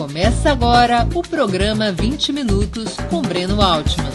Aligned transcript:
Começa 0.00 0.50
agora 0.50 1.06
o 1.14 1.20
programa 1.20 1.92
20 1.92 2.32
Minutos 2.32 2.96
com 3.10 3.20
Breno 3.20 3.60
Altman. 3.60 4.10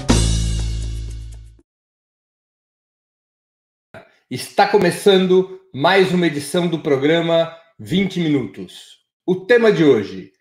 Está 4.28 4.68
começando 4.68 5.62
mais 5.72 6.12
uma 6.12 6.26
edição 6.26 6.68
do 6.68 6.80
programa 6.80 7.56
20 7.78 8.20
Minutos. 8.20 8.98
O 9.28 9.36
tema 9.36 9.72
de 9.72 9.84
hoje: 9.84 10.32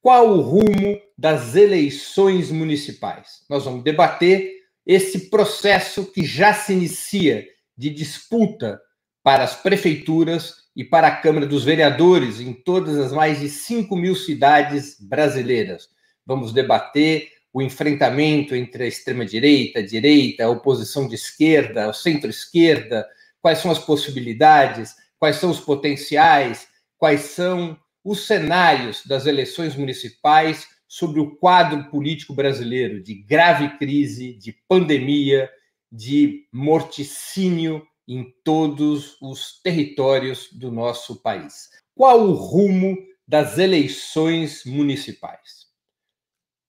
qual 0.00 0.28
o 0.28 0.40
rumo 0.40 1.00
das 1.18 1.56
eleições 1.56 2.52
municipais? 2.52 3.44
Nós 3.50 3.64
vamos 3.64 3.82
debater 3.82 4.52
esse 4.86 5.28
processo 5.28 6.12
que 6.12 6.24
já 6.24 6.54
se 6.54 6.74
inicia 6.74 7.44
de 7.76 7.90
disputa 7.90 8.80
para 9.20 9.42
as 9.42 9.56
prefeituras 9.56 10.61
e 10.74 10.82
para 10.82 11.08
a 11.08 11.16
Câmara 11.16 11.46
dos 11.46 11.64
Vereadores 11.64 12.40
em 12.40 12.52
todas 12.52 12.96
as 12.96 13.12
mais 13.12 13.40
de 13.40 13.48
5 13.48 13.94
mil 13.94 14.14
cidades 14.14 14.96
brasileiras. 15.00 15.88
Vamos 16.24 16.52
debater 16.52 17.28
o 17.52 17.60
enfrentamento 17.60 18.54
entre 18.54 18.84
a 18.84 18.86
extrema-direita, 18.86 19.80
a 19.80 19.86
direita, 19.86 20.44
a 20.44 20.48
oposição 20.48 21.06
de 21.06 21.14
esquerda, 21.14 21.90
o 21.90 21.92
centro-esquerda, 21.92 23.06
quais 23.40 23.58
são 23.58 23.70
as 23.70 23.78
possibilidades, 23.78 24.96
quais 25.18 25.36
são 25.36 25.50
os 25.50 25.60
potenciais, 25.60 26.66
quais 26.96 27.20
são 27.22 27.76
os 28.02 28.26
cenários 28.26 29.04
das 29.04 29.26
eleições 29.26 29.76
municipais 29.76 30.66
sobre 30.88 31.20
o 31.20 31.36
quadro 31.36 31.90
político 31.90 32.34
brasileiro 32.34 33.02
de 33.02 33.14
grave 33.14 33.76
crise, 33.78 34.34
de 34.34 34.52
pandemia, 34.68 35.50
de 35.90 36.46
morticínio 36.52 37.86
em 38.06 38.32
todos 38.44 39.16
os 39.20 39.60
territórios 39.62 40.48
do 40.52 40.70
nosso 40.70 41.22
país. 41.22 41.70
Qual 41.94 42.20
o 42.20 42.32
rumo 42.32 42.96
das 43.26 43.58
eleições 43.58 44.64
municipais? 44.64 45.66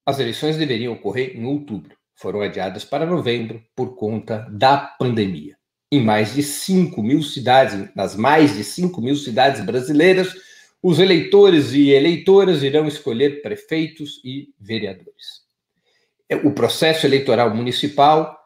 As 0.05 0.19
eleições 0.19 0.57
deveriam 0.57 0.93
ocorrer 0.93 1.35
em 1.35 1.45
outubro, 1.45 1.95
foram 2.15 2.41
adiadas 2.41 2.83
para 2.83 3.05
novembro 3.05 3.63
por 3.75 3.95
conta 3.95 4.47
da 4.51 4.77
pandemia. 4.77 5.57
Em 5.91 6.03
mais 6.03 6.33
de 6.33 6.43
5 6.43 7.01
mil 7.01 7.21
cidades, 7.21 7.89
nas 7.95 8.15
mais 8.15 8.55
de 8.55 8.63
5 8.63 8.99
mil 9.01 9.15
cidades 9.15 9.63
brasileiras, 9.63 10.33
os 10.81 10.99
eleitores 10.99 11.71
e 11.71 11.91
eleitoras 11.91 12.61
irão 12.61 12.87
escolher 12.87 13.41
prefeitos 13.41 14.19
e 14.25 14.53
vereadores. 14.59 15.43
O 16.43 16.51
processo 16.51 17.05
eleitoral 17.05 17.55
municipal 17.55 18.37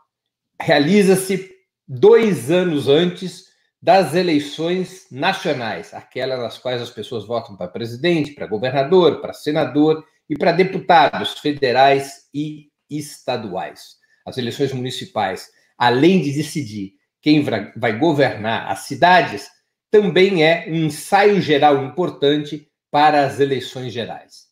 realiza-se 0.62 1.56
dois 1.88 2.52
anos 2.52 2.88
antes 2.88 3.46
das 3.82 4.16
eleições 4.16 5.06
nacionais, 5.12 5.94
aquelas 5.94 6.40
nas 6.40 6.58
quais 6.58 6.82
as 6.82 6.90
pessoas 6.90 7.26
votam 7.26 7.56
para 7.56 7.68
presidente, 7.68 8.34
para 8.34 8.48
governador, 8.48 9.22
para 9.22 9.34
senador 9.34 10.04
e 10.30 10.36
para 10.36 10.52
deputados 10.52 11.40
federais 11.40 12.28
e 12.34 12.70
estaduais. 12.90 13.98
As 14.26 14.38
eleições 14.38 14.74
municipais, 14.74 15.48
além 15.78 16.22
de 16.22 16.34
decidir 16.34 16.94
quem 17.22 17.44
vai 17.44 17.98
governar 17.98 18.70
as 18.70 18.80
cidades, 18.80 19.48
também 19.90 20.44
é 20.44 20.66
um 20.68 20.86
ensaio 20.86 21.40
geral 21.42 21.84
importante 21.86 22.68
para 22.92 23.26
as 23.26 23.40
eleições 23.40 23.94
gerais. 23.94 24.48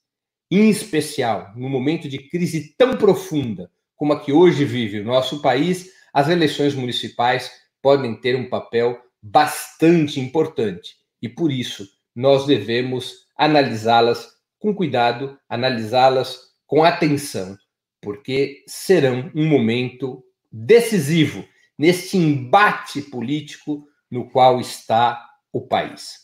Em 0.50 0.70
especial, 0.70 1.52
no 1.56 1.68
momento 1.68 2.08
de 2.08 2.30
crise 2.30 2.76
tão 2.78 2.96
profunda 2.96 3.70
como 3.96 4.14
a 4.14 4.20
que 4.20 4.32
hoje 4.32 4.64
vive 4.64 5.00
o 5.00 5.06
nosso 5.06 5.42
país, 5.42 5.90
as 6.16 6.30
eleições 6.30 6.74
municipais 6.74 7.52
podem 7.82 8.16
ter 8.16 8.38
um 8.38 8.48
papel 8.48 8.98
bastante 9.22 10.18
importante 10.18 10.96
e 11.22 11.28
por 11.28 11.52
isso 11.52 11.86
nós 12.16 12.46
devemos 12.46 13.26
analisá-las 13.38 14.30
com 14.58 14.74
cuidado, 14.74 15.38
analisá-las 15.50 16.40
com 16.66 16.86
atenção, 16.86 17.58
porque 18.02 18.64
serão 18.66 19.30
um 19.36 19.46
momento 19.46 20.24
decisivo 20.50 21.46
neste 21.78 22.16
embate 22.16 23.02
político 23.02 23.86
no 24.10 24.30
qual 24.30 24.62
está 24.62 25.22
o 25.52 25.68
país. 25.68 26.20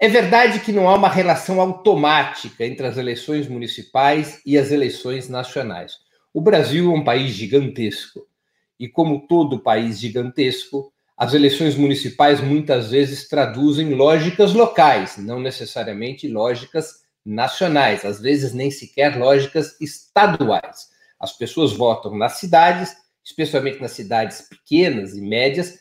É 0.00 0.08
verdade 0.08 0.60
que 0.60 0.72
não 0.72 0.88
há 0.88 0.94
uma 0.94 1.10
relação 1.10 1.60
automática 1.60 2.64
entre 2.64 2.86
as 2.86 2.96
eleições 2.96 3.46
municipais 3.48 4.40
e 4.46 4.56
as 4.56 4.70
eleições 4.70 5.28
nacionais. 5.28 5.92
O 6.32 6.40
Brasil 6.40 6.90
é 6.90 6.94
um 6.94 7.04
país 7.04 7.32
gigantesco 7.32 8.25
e, 8.78 8.88
como 8.88 9.26
todo 9.26 9.62
país 9.62 9.98
gigantesco, 9.98 10.92
as 11.16 11.32
eleições 11.32 11.76
municipais 11.76 12.40
muitas 12.40 12.90
vezes 12.90 13.26
traduzem 13.26 13.94
lógicas 13.94 14.52
locais, 14.52 15.16
não 15.16 15.40
necessariamente 15.40 16.28
lógicas 16.28 17.06
nacionais, 17.24 18.04
às 18.04 18.20
vezes 18.20 18.52
nem 18.52 18.70
sequer 18.70 19.18
lógicas 19.18 19.80
estaduais. 19.80 20.88
As 21.18 21.32
pessoas 21.32 21.72
votam 21.72 22.16
nas 22.16 22.34
cidades, 22.34 22.94
especialmente 23.24 23.80
nas 23.80 23.92
cidades 23.92 24.42
pequenas 24.42 25.16
e 25.16 25.22
médias, 25.22 25.78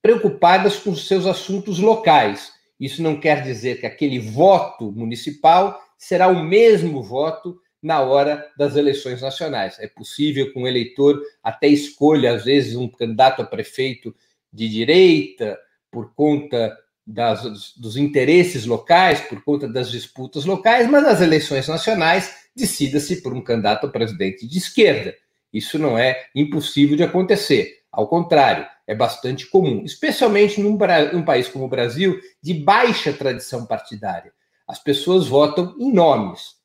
preocupadas 0.00 0.78
com 0.78 0.94
seus 0.94 1.26
assuntos 1.26 1.80
locais. 1.80 2.52
Isso 2.78 3.02
não 3.02 3.18
quer 3.18 3.42
dizer 3.42 3.80
que 3.80 3.86
aquele 3.86 4.20
voto 4.20 4.92
municipal 4.92 5.80
será 5.98 6.28
o 6.28 6.44
mesmo 6.44 7.02
voto 7.02 7.58
na 7.82 8.00
hora 8.00 8.46
das 8.56 8.76
eleições 8.76 9.22
nacionais. 9.22 9.78
É 9.78 9.86
possível 9.86 10.52
que 10.52 10.58
um 10.58 10.66
eleitor 10.66 11.22
até 11.42 11.68
escolha, 11.68 12.34
às 12.34 12.44
vezes, 12.44 12.74
um 12.74 12.88
candidato 12.88 13.42
a 13.42 13.44
prefeito 13.44 14.14
de 14.52 14.68
direita 14.68 15.58
por 15.90 16.14
conta 16.14 16.76
das, 17.06 17.72
dos 17.76 17.96
interesses 17.96 18.66
locais, 18.66 19.20
por 19.20 19.42
conta 19.44 19.68
das 19.68 19.90
disputas 19.90 20.44
locais, 20.44 20.88
mas 20.88 21.02
nas 21.02 21.20
eleições 21.20 21.68
nacionais 21.68 22.34
decida-se 22.54 23.22
por 23.22 23.32
um 23.32 23.42
candidato 23.42 23.86
a 23.86 23.90
presidente 23.90 24.46
de 24.46 24.58
esquerda. 24.58 25.14
Isso 25.52 25.78
não 25.78 25.96
é 25.96 26.26
impossível 26.34 26.96
de 26.96 27.04
acontecer. 27.04 27.82
Ao 27.92 28.08
contrário, 28.08 28.66
é 28.86 28.94
bastante 28.94 29.46
comum, 29.46 29.84
especialmente 29.84 30.60
num, 30.60 30.76
num 31.12 31.24
país 31.24 31.48
como 31.48 31.64
o 31.64 31.68
Brasil, 31.68 32.20
de 32.42 32.52
baixa 32.52 33.12
tradição 33.12 33.64
partidária. 33.64 34.32
As 34.66 34.78
pessoas 34.78 35.28
votam 35.28 35.74
em 35.78 35.92
nomes, 35.92 36.55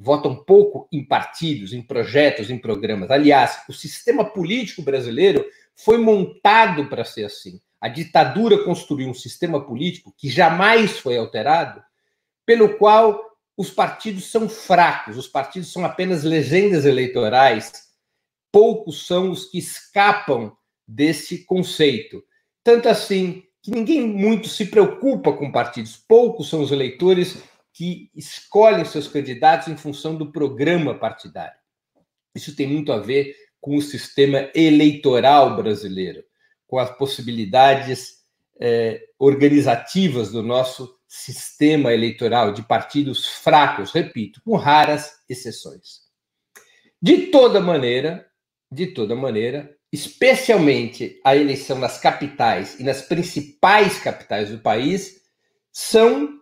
votam 0.00 0.34
pouco 0.34 0.88
em 0.90 1.04
partidos, 1.04 1.74
em 1.74 1.82
projetos, 1.82 2.48
em 2.48 2.58
programas. 2.58 3.10
Aliás, 3.10 3.62
o 3.68 3.72
sistema 3.72 4.24
político 4.24 4.80
brasileiro 4.80 5.44
foi 5.76 5.98
montado 5.98 6.88
para 6.88 7.04
ser 7.04 7.24
assim. 7.24 7.60
A 7.78 7.86
ditadura 7.86 8.64
construiu 8.64 9.08
um 9.08 9.14
sistema 9.14 9.62
político 9.62 10.14
que 10.16 10.30
jamais 10.30 10.98
foi 10.98 11.18
alterado, 11.18 11.82
pelo 12.46 12.78
qual 12.78 13.22
os 13.56 13.70
partidos 13.70 14.30
são 14.30 14.48
fracos, 14.48 15.18
os 15.18 15.28
partidos 15.28 15.70
são 15.70 15.84
apenas 15.84 16.24
legendas 16.24 16.86
eleitorais, 16.86 17.70
poucos 18.50 19.06
são 19.06 19.30
os 19.30 19.44
que 19.44 19.58
escapam 19.58 20.56
desse 20.88 21.44
conceito. 21.44 22.24
Tanto 22.64 22.88
assim 22.88 23.42
que 23.62 23.70
ninguém 23.70 24.06
muito 24.06 24.48
se 24.48 24.64
preocupa 24.64 25.34
com 25.34 25.52
partidos, 25.52 25.98
poucos 26.08 26.48
são 26.48 26.62
os 26.62 26.72
eleitores 26.72 27.42
que 27.80 28.10
escolhem 28.14 28.84
seus 28.84 29.08
candidatos 29.08 29.68
em 29.68 29.74
função 29.74 30.14
do 30.14 30.30
programa 30.30 30.94
partidário. 30.98 31.58
Isso 32.34 32.54
tem 32.54 32.66
muito 32.66 32.92
a 32.92 32.98
ver 32.98 33.34
com 33.58 33.74
o 33.74 33.80
sistema 33.80 34.50
eleitoral 34.54 35.56
brasileiro, 35.56 36.22
com 36.66 36.78
as 36.78 36.94
possibilidades 36.98 38.18
eh, 38.60 39.02
organizativas 39.18 40.30
do 40.30 40.42
nosso 40.42 40.94
sistema 41.08 41.90
eleitoral 41.90 42.52
de 42.52 42.62
partidos 42.62 43.26
fracos, 43.26 43.92
repito, 43.92 44.42
com 44.44 44.56
raras 44.56 45.14
exceções. 45.26 46.02
De 47.00 47.28
toda 47.28 47.62
maneira, 47.62 48.26
de 48.70 48.88
toda 48.88 49.16
maneira, 49.16 49.74
especialmente 49.90 51.18
a 51.24 51.34
eleição 51.34 51.78
nas 51.78 51.98
capitais 51.98 52.78
e 52.78 52.84
nas 52.84 53.00
principais 53.00 53.98
capitais 53.98 54.50
do 54.50 54.58
país, 54.58 55.22
são 55.72 56.39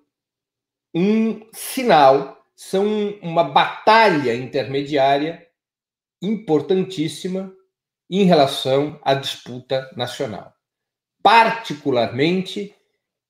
um 0.95 1.41
sinal, 1.53 2.45
são 2.57 3.15
uma 3.23 3.45
batalha 3.45 4.35
intermediária 4.35 5.47
importantíssima 6.21 7.53
em 8.11 8.25
relação 8.25 8.99
à 9.03 9.15
disputa 9.15 9.89
nacional. 9.97 10.53
Particularmente 11.23 12.75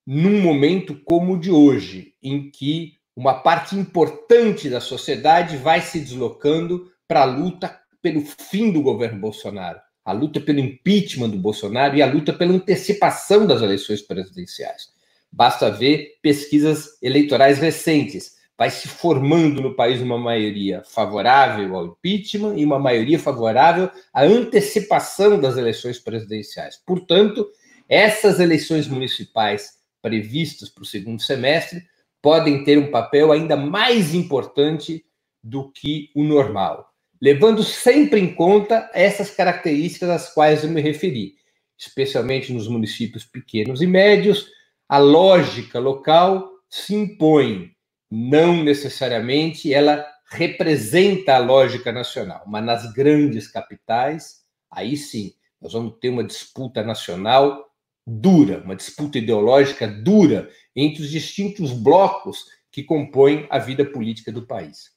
num 0.06 0.40
momento 0.40 0.98
como 1.04 1.34
o 1.34 1.38
de 1.38 1.50
hoje, 1.50 2.14
em 2.22 2.50
que 2.50 2.94
uma 3.14 3.34
parte 3.34 3.76
importante 3.76 4.70
da 4.70 4.80
sociedade 4.80 5.58
vai 5.58 5.82
se 5.82 6.00
deslocando 6.00 6.90
para 7.06 7.22
a 7.22 7.26
luta 7.26 7.78
pelo 8.00 8.22
fim 8.22 8.72
do 8.72 8.80
governo 8.80 9.20
Bolsonaro, 9.20 9.78
a 10.02 10.12
luta 10.12 10.40
pelo 10.40 10.60
impeachment 10.60 11.28
do 11.28 11.36
Bolsonaro 11.36 11.94
e 11.94 12.00
a 12.00 12.06
luta 12.06 12.32
pela 12.32 12.54
antecipação 12.54 13.46
das 13.46 13.60
eleições 13.60 14.00
presidenciais. 14.00 14.88
Basta 15.30 15.70
ver 15.70 16.18
pesquisas 16.22 16.98
eleitorais 17.02 17.58
recentes. 17.58 18.36
Vai 18.56 18.70
se 18.70 18.88
formando 18.88 19.60
no 19.60 19.76
país 19.76 20.00
uma 20.00 20.18
maioria 20.18 20.82
favorável 20.84 21.76
ao 21.76 21.86
impeachment 21.86 22.56
e 22.56 22.64
uma 22.64 22.78
maioria 22.78 23.18
favorável 23.18 23.88
à 24.12 24.24
antecipação 24.24 25.40
das 25.40 25.56
eleições 25.56 25.98
presidenciais. 25.98 26.80
Portanto, 26.84 27.48
essas 27.88 28.40
eleições 28.40 28.88
municipais 28.88 29.78
previstas 30.02 30.68
para 30.68 30.82
o 30.82 30.86
segundo 30.86 31.22
semestre 31.22 31.82
podem 32.20 32.64
ter 32.64 32.78
um 32.78 32.90
papel 32.90 33.32
ainda 33.32 33.56
mais 33.56 34.14
importante 34.14 35.04
do 35.42 35.70
que 35.70 36.10
o 36.14 36.24
normal, 36.24 36.92
levando 37.20 37.62
sempre 37.62 38.20
em 38.20 38.34
conta 38.34 38.90
essas 38.92 39.30
características 39.30 40.10
às 40.10 40.34
quais 40.34 40.64
eu 40.64 40.70
me 40.70 40.80
referi, 40.80 41.34
especialmente 41.76 42.52
nos 42.52 42.68
municípios 42.68 43.24
pequenos 43.24 43.80
e 43.80 43.86
médios, 43.86 44.50
a 44.88 44.98
lógica 44.98 45.78
local 45.78 46.50
se 46.68 46.94
impõe, 46.94 47.72
não 48.10 48.62
necessariamente 48.64 49.72
ela 49.72 50.06
representa 50.30 51.34
a 51.34 51.38
lógica 51.38 51.92
nacional, 51.92 52.42
mas 52.46 52.64
nas 52.64 52.92
grandes 52.92 53.48
capitais, 53.48 54.42
aí 54.70 54.96
sim, 54.96 55.32
nós 55.60 55.72
vamos 55.72 55.98
ter 56.00 56.08
uma 56.08 56.24
disputa 56.24 56.82
nacional 56.82 57.66
dura, 58.06 58.62
uma 58.64 58.76
disputa 58.76 59.18
ideológica 59.18 59.86
dura 59.86 60.48
entre 60.74 61.02
os 61.02 61.10
distintos 61.10 61.72
blocos 61.72 62.46
que 62.72 62.82
compõem 62.82 63.46
a 63.50 63.58
vida 63.58 63.84
política 63.84 64.32
do 64.32 64.46
país. 64.46 64.92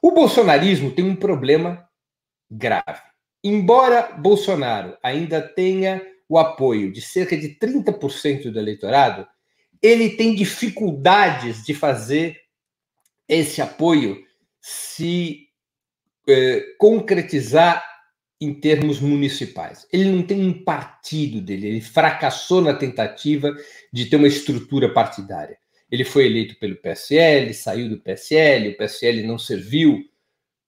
O 0.00 0.12
bolsonarismo 0.12 0.92
tem 0.92 1.04
um 1.04 1.16
problema 1.16 1.88
grave. 2.50 3.00
Embora 3.42 4.12
Bolsonaro 4.12 4.96
ainda 5.02 5.40
tenha 5.40 6.00
o 6.34 6.38
apoio 6.38 6.90
de 6.90 7.00
cerca 7.00 7.36
de 7.36 7.50
30% 7.50 8.50
do 8.50 8.58
eleitorado, 8.58 9.24
ele 9.80 10.10
tem 10.10 10.34
dificuldades 10.34 11.64
de 11.64 11.72
fazer 11.72 12.40
esse 13.28 13.62
apoio 13.62 14.20
se 14.60 15.46
eh, 16.26 16.74
concretizar 16.76 17.84
em 18.40 18.52
termos 18.52 18.98
municipais. 18.98 19.86
Ele 19.92 20.10
não 20.10 20.24
tem 20.24 20.44
um 20.44 20.64
partido 20.64 21.40
dele, 21.40 21.68
ele 21.68 21.80
fracassou 21.80 22.60
na 22.60 22.74
tentativa 22.74 23.54
de 23.92 24.06
ter 24.06 24.16
uma 24.16 24.26
estrutura 24.26 24.92
partidária. 24.92 25.56
Ele 25.88 26.04
foi 26.04 26.26
eleito 26.26 26.58
pelo 26.58 26.74
PSL, 26.74 27.54
saiu 27.54 27.88
do 27.88 28.00
PSL, 28.00 28.70
o 28.70 28.76
PSL 28.76 29.22
não 29.22 29.38
serviu 29.38 30.02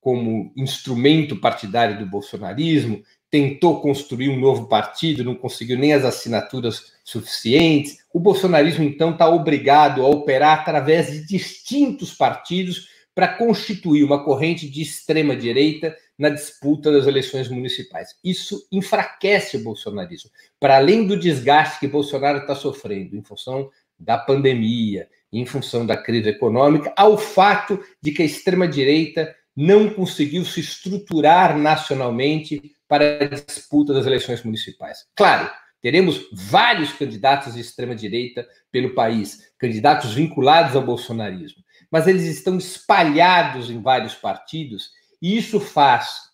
como 0.00 0.52
instrumento 0.56 1.40
partidário 1.40 1.98
do 1.98 2.06
bolsonarismo, 2.06 3.02
tentou 3.30 3.80
construir 3.80 4.28
um 4.28 4.38
novo 4.38 4.66
partido, 4.66 5.24
não 5.24 5.34
conseguiu 5.34 5.78
nem 5.78 5.92
as 5.92 6.04
assinaturas 6.04 6.92
suficientes. 7.04 7.98
O 8.12 8.20
bolsonarismo, 8.20 8.84
então, 8.84 9.10
está 9.10 9.28
obrigado 9.28 10.02
a 10.02 10.08
operar 10.08 10.60
através 10.60 11.10
de 11.10 11.26
distintos 11.26 12.14
partidos 12.14 12.88
para 13.14 13.28
constituir 13.28 14.04
uma 14.04 14.22
corrente 14.22 14.68
de 14.68 14.82
extrema-direita 14.82 15.96
na 16.18 16.28
disputa 16.28 16.92
das 16.92 17.06
eleições 17.06 17.48
municipais. 17.48 18.14
Isso 18.22 18.66
enfraquece 18.70 19.56
o 19.56 19.62
bolsonarismo. 19.62 20.30
Para 20.60 20.76
além 20.76 21.06
do 21.06 21.18
desgaste 21.18 21.80
que 21.80 21.88
Bolsonaro 21.88 22.38
está 22.38 22.54
sofrendo 22.54 23.16
em 23.16 23.22
função 23.22 23.70
da 23.98 24.18
pandemia, 24.18 25.08
em 25.32 25.46
função 25.46 25.86
da 25.86 25.96
crise 25.96 26.28
econômica, 26.28 26.92
ao 26.96 27.16
fato 27.16 27.82
de 28.02 28.12
que 28.12 28.22
a 28.22 28.26
extrema-direita 28.26 29.34
não 29.56 29.88
conseguiu 29.88 30.44
se 30.44 30.60
estruturar 30.60 31.58
nacionalmente 31.58 32.75
para 32.88 33.24
a 33.24 33.28
disputa 33.28 33.92
das 33.92 34.06
eleições 34.06 34.42
municipais. 34.42 35.04
Claro, 35.14 35.50
teremos 35.80 36.28
vários 36.32 36.92
candidatos 36.92 37.54
de 37.54 37.60
extrema-direita 37.60 38.46
pelo 38.70 38.94
país, 38.94 39.52
candidatos 39.58 40.14
vinculados 40.14 40.74
ao 40.74 40.82
bolsonarismo 40.82 41.66
mas 41.90 42.06
eles 42.06 42.24
estão 42.24 42.56
espalhados 42.58 43.70
em 43.70 43.80
vários 43.80 44.14
partidos, 44.14 44.90
e 45.20 45.36
isso 45.36 45.60
faz 45.60 46.30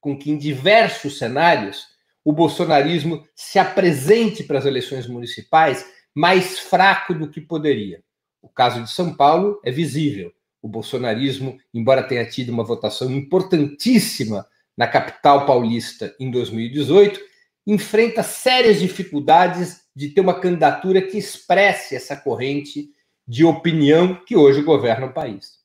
com 0.00 0.16
que, 0.18 0.30
em 0.30 0.38
diversos 0.38 1.18
cenários, 1.18 1.86
o 2.24 2.32
bolsonarismo 2.32 3.26
se 3.34 3.58
apresente 3.58 4.44
para 4.44 4.58
as 4.58 4.66
eleições 4.66 5.06
municipais 5.06 5.84
mais 6.14 6.58
fraco 6.58 7.14
do 7.14 7.30
que 7.30 7.40
poderia. 7.40 8.02
O 8.42 8.48
caso 8.48 8.82
de 8.82 8.90
São 8.90 9.14
Paulo 9.14 9.60
é 9.64 9.70
visível. 9.70 10.32
O 10.60 10.68
bolsonarismo, 10.68 11.58
embora 11.72 12.02
tenha 12.02 12.28
tido 12.28 12.50
uma 12.50 12.64
votação 12.64 13.10
importantíssima 13.10 14.46
na 14.78 14.86
capital 14.86 15.44
paulista 15.44 16.14
em 16.20 16.30
2018, 16.30 17.18
enfrenta 17.66 18.22
sérias 18.22 18.78
dificuldades 18.78 19.80
de 19.94 20.10
ter 20.10 20.20
uma 20.20 20.38
candidatura 20.38 21.02
que 21.02 21.18
expresse 21.18 21.96
essa 21.96 22.16
corrente 22.16 22.88
de 23.26 23.44
opinião 23.44 24.14
que 24.24 24.36
hoje 24.36 24.62
governa 24.62 25.06
o 25.06 25.12
país. 25.12 25.58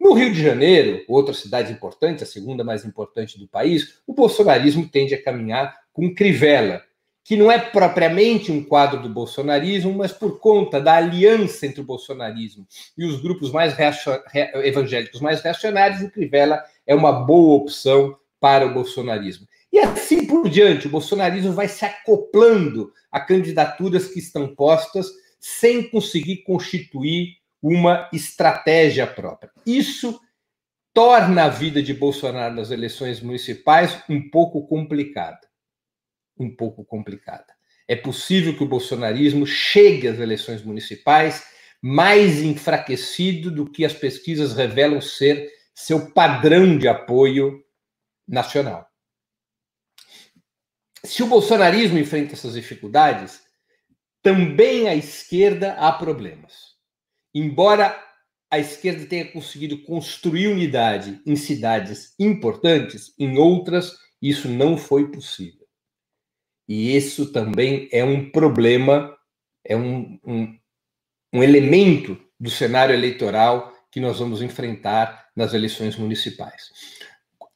No 0.00 0.12
Rio 0.12 0.32
de 0.32 0.40
Janeiro, 0.40 1.02
outra 1.08 1.34
cidade 1.34 1.72
importante, 1.72 2.22
a 2.22 2.26
segunda 2.26 2.62
mais 2.62 2.84
importante 2.84 3.40
do 3.40 3.48
país, 3.48 3.98
o 4.06 4.14
bolsonarismo 4.14 4.88
tende 4.88 5.14
a 5.14 5.22
caminhar 5.22 5.76
com 5.92 6.14
Crivella, 6.14 6.80
que 7.24 7.36
não 7.36 7.50
é 7.50 7.58
propriamente 7.58 8.52
um 8.52 8.62
quadro 8.62 9.02
do 9.02 9.08
bolsonarismo, 9.08 9.92
mas 9.92 10.12
por 10.12 10.38
conta 10.38 10.80
da 10.80 10.94
aliança 10.94 11.66
entre 11.66 11.80
o 11.80 11.84
bolsonarismo 11.84 12.66
e 12.96 13.04
os 13.04 13.20
grupos 13.20 13.50
mais 13.50 13.74
evangélicos 14.62 15.20
mais 15.20 15.42
reacionários, 15.42 16.02
o 16.02 16.10
Crivella 16.10 16.62
é 16.86 16.94
uma 16.94 17.10
boa 17.10 17.56
opção 17.56 18.16
para 18.44 18.66
o 18.66 18.74
bolsonarismo. 18.74 19.48
E 19.72 19.78
assim 19.78 20.26
por 20.26 20.50
diante, 20.50 20.86
o 20.86 20.90
bolsonarismo 20.90 21.54
vai 21.54 21.66
se 21.66 21.82
acoplando 21.82 22.92
a 23.10 23.18
candidaturas 23.18 24.06
que 24.06 24.18
estão 24.18 24.54
postas 24.54 25.10
sem 25.40 25.88
conseguir 25.88 26.42
constituir 26.42 27.38
uma 27.62 28.06
estratégia 28.12 29.06
própria. 29.06 29.50
Isso 29.64 30.20
torna 30.92 31.44
a 31.44 31.48
vida 31.48 31.82
de 31.82 31.94
Bolsonaro 31.94 32.54
nas 32.54 32.70
eleições 32.70 33.22
municipais 33.22 33.98
um 34.10 34.28
pouco 34.28 34.66
complicada. 34.66 35.40
Um 36.38 36.54
pouco 36.54 36.84
complicada. 36.84 37.46
É 37.88 37.96
possível 37.96 38.54
que 38.54 38.62
o 38.62 38.68
bolsonarismo 38.68 39.46
chegue 39.46 40.06
às 40.06 40.18
eleições 40.18 40.62
municipais 40.62 41.46
mais 41.80 42.42
enfraquecido 42.42 43.50
do 43.50 43.64
que 43.64 43.86
as 43.86 43.94
pesquisas 43.94 44.52
revelam 44.52 45.00
ser 45.00 45.50
seu 45.74 46.10
padrão 46.10 46.76
de 46.76 46.86
apoio 46.86 47.63
nacional. 48.26 48.88
Se 51.04 51.22
o 51.22 51.26
bolsonarismo 51.26 51.98
enfrenta 51.98 52.32
essas 52.32 52.54
dificuldades, 52.54 53.42
também 54.22 54.88
à 54.88 54.94
esquerda 54.94 55.74
há 55.74 55.92
problemas. 55.92 56.74
Embora 57.34 58.02
a 58.50 58.58
esquerda 58.58 59.04
tenha 59.04 59.30
conseguido 59.30 59.82
construir 59.82 60.48
unidade 60.48 61.20
em 61.26 61.36
cidades 61.36 62.14
importantes, 62.18 63.12
em 63.18 63.36
outras 63.36 63.98
isso 64.22 64.48
não 64.48 64.78
foi 64.78 65.10
possível. 65.10 65.66
E 66.66 66.96
isso 66.96 67.30
também 67.32 67.88
é 67.92 68.02
um 68.02 68.30
problema, 68.30 69.14
é 69.62 69.76
um, 69.76 70.18
um, 70.24 70.58
um 71.34 71.42
elemento 71.42 72.18
do 72.40 72.48
cenário 72.48 72.94
eleitoral 72.94 73.74
que 73.90 74.00
nós 74.00 74.18
vamos 74.18 74.40
enfrentar 74.40 75.28
nas 75.36 75.52
eleições 75.52 75.96
municipais 75.96 76.70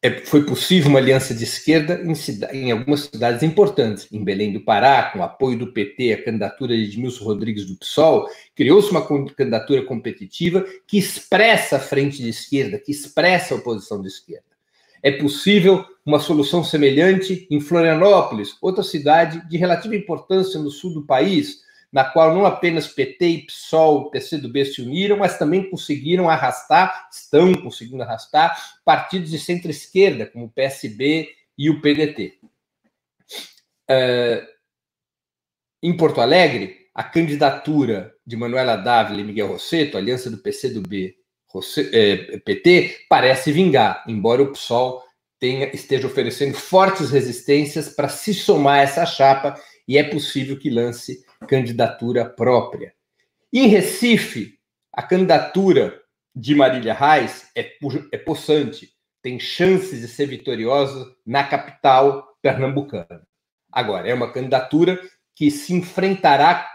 é, 0.00 0.24
foi 0.24 0.44
possível 0.44 0.90
uma 0.90 1.00
aliança 1.00 1.34
de 1.34 1.42
esquerda 1.42 2.00
em, 2.04 2.12
em, 2.56 2.70
algumas 2.70 3.00
cidades 3.00 3.42
importantes. 3.42 4.06
Em 4.12 4.22
Belém 4.22 4.52
do 4.52 4.60
Pará, 4.60 5.10
com 5.10 5.22
apoio 5.22 5.58
do 5.58 5.72
PT, 5.72 6.12
a 6.12 6.22
candidatura 6.22 6.76
de 6.76 6.84
Edmilson 6.84 7.24
Rodrigues 7.24 7.64
do 7.64 7.76
PSOL, 7.76 8.28
criou-se 8.54 8.90
uma 8.90 9.04
candidatura 9.04 9.82
competitiva 9.82 10.64
que 10.86 10.98
expressa 10.98 11.76
a 11.76 11.80
frente 11.80 12.22
de 12.22 12.28
esquerda, 12.28 12.78
que 12.78 12.92
expressa 12.92 13.54
a 13.54 13.56
oposição 13.58 14.00
de 14.00 14.06
esquerda. 14.06 14.46
É 15.02 15.10
possível 15.10 15.84
uma 16.06 16.20
solução 16.20 16.62
semelhante 16.62 17.46
em 17.50 17.60
Florianópolis, 17.60 18.56
outra 18.62 18.84
cidade 18.84 19.46
de 19.48 19.56
relativa 19.56 19.96
importância 19.96 20.60
no 20.60 20.70
sul 20.70 20.94
do 20.94 21.06
país, 21.06 21.60
na 21.92 22.04
qual 22.04 22.34
não 22.34 22.44
apenas 22.44 22.86
PT 22.86 23.26
e 23.26 23.46
PSOL 23.46 24.10
PCdoB 24.10 24.64
se 24.66 24.82
uniram, 24.82 25.16
mas 25.16 25.38
também 25.38 25.70
conseguiram 25.70 26.28
arrastar, 26.28 27.08
estão 27.10 27.54
conseguindo 27.54 28.02
arrastar, 28.02 28.56
partidos 28.84 29.30
de 29.30 29.38
centro-esquerda, 29.38 30.26
como 30.26 30.46
o 30.46 30.50
PSB 30.50 31.30
e 31.56 31.70
o 31.70 31.80
PDT. 31.80 32.38
Uh, 33.90 34.46
em 35.82 35.96
Porto 35.96 36.20
Alegre, 36.20 36.88
a 36.94 37.02
candidatura 37.02 38.14
de 38.26 38.36
Manuela 38.36 38.76
Dávila 38.76 39.20
e 39.20 39.24
Miguel 39.24 39.48
Rosseto, 39.48 39.96
aliança 39.96 40.28
do 40.28 40.38
PCdoB 40.38 41.16
eh, 41.92 42.38
PT, 42.44 43.06
parece 43.08 43.52
vingar, 43.52 44.04
embora 44.06 44.42
o 44.42 44.52
PSOL 44.52 45.02
tenha, 45.38 45.70
esteja 45.74 46.06
oferecendo 46.06 46.54
fortes 46.54 47.10
resistências 47.10 47.88
para 47.88 48.08
se 48.08 48.34
somar 48.34 48.80
a 48.80 48.82
essa 48.82 49.06
chapa 49.06 49.54
e 49.86 49.96
é 49.96 50.02
possível 50.02 50.58
que 50.58 50.68
lance 50.68 51.24
candidatura 51.46 52.24
própria. 52.24 52.94
Em 53.52 53.66
Recife, 53.66 54.58
a 54.92 55.02
candidatura 55.02 56.00
de 56.34 56.54
Marília 56.54 56.94
Reis 56.94 57.50
é, 57.56 57.72
é 58.12 58.18
possante, 58.18 58.90
tem 59.22 59.38
chances 59.38 60.00
de 60.00 60.08
ser 60.08 60.26
vitoriosa 60.26 61.14
na 61.26 61.44
capital 61.44 62.36
pernambucana. 62.40 63.26
Agora, 63.72 64.08
é 64.08 64.14
uma 64.14 64.32
candidatura 64.32 65.00
que 65.34 65.50
se 65.50 65.74
enfrentará 65.74 66.68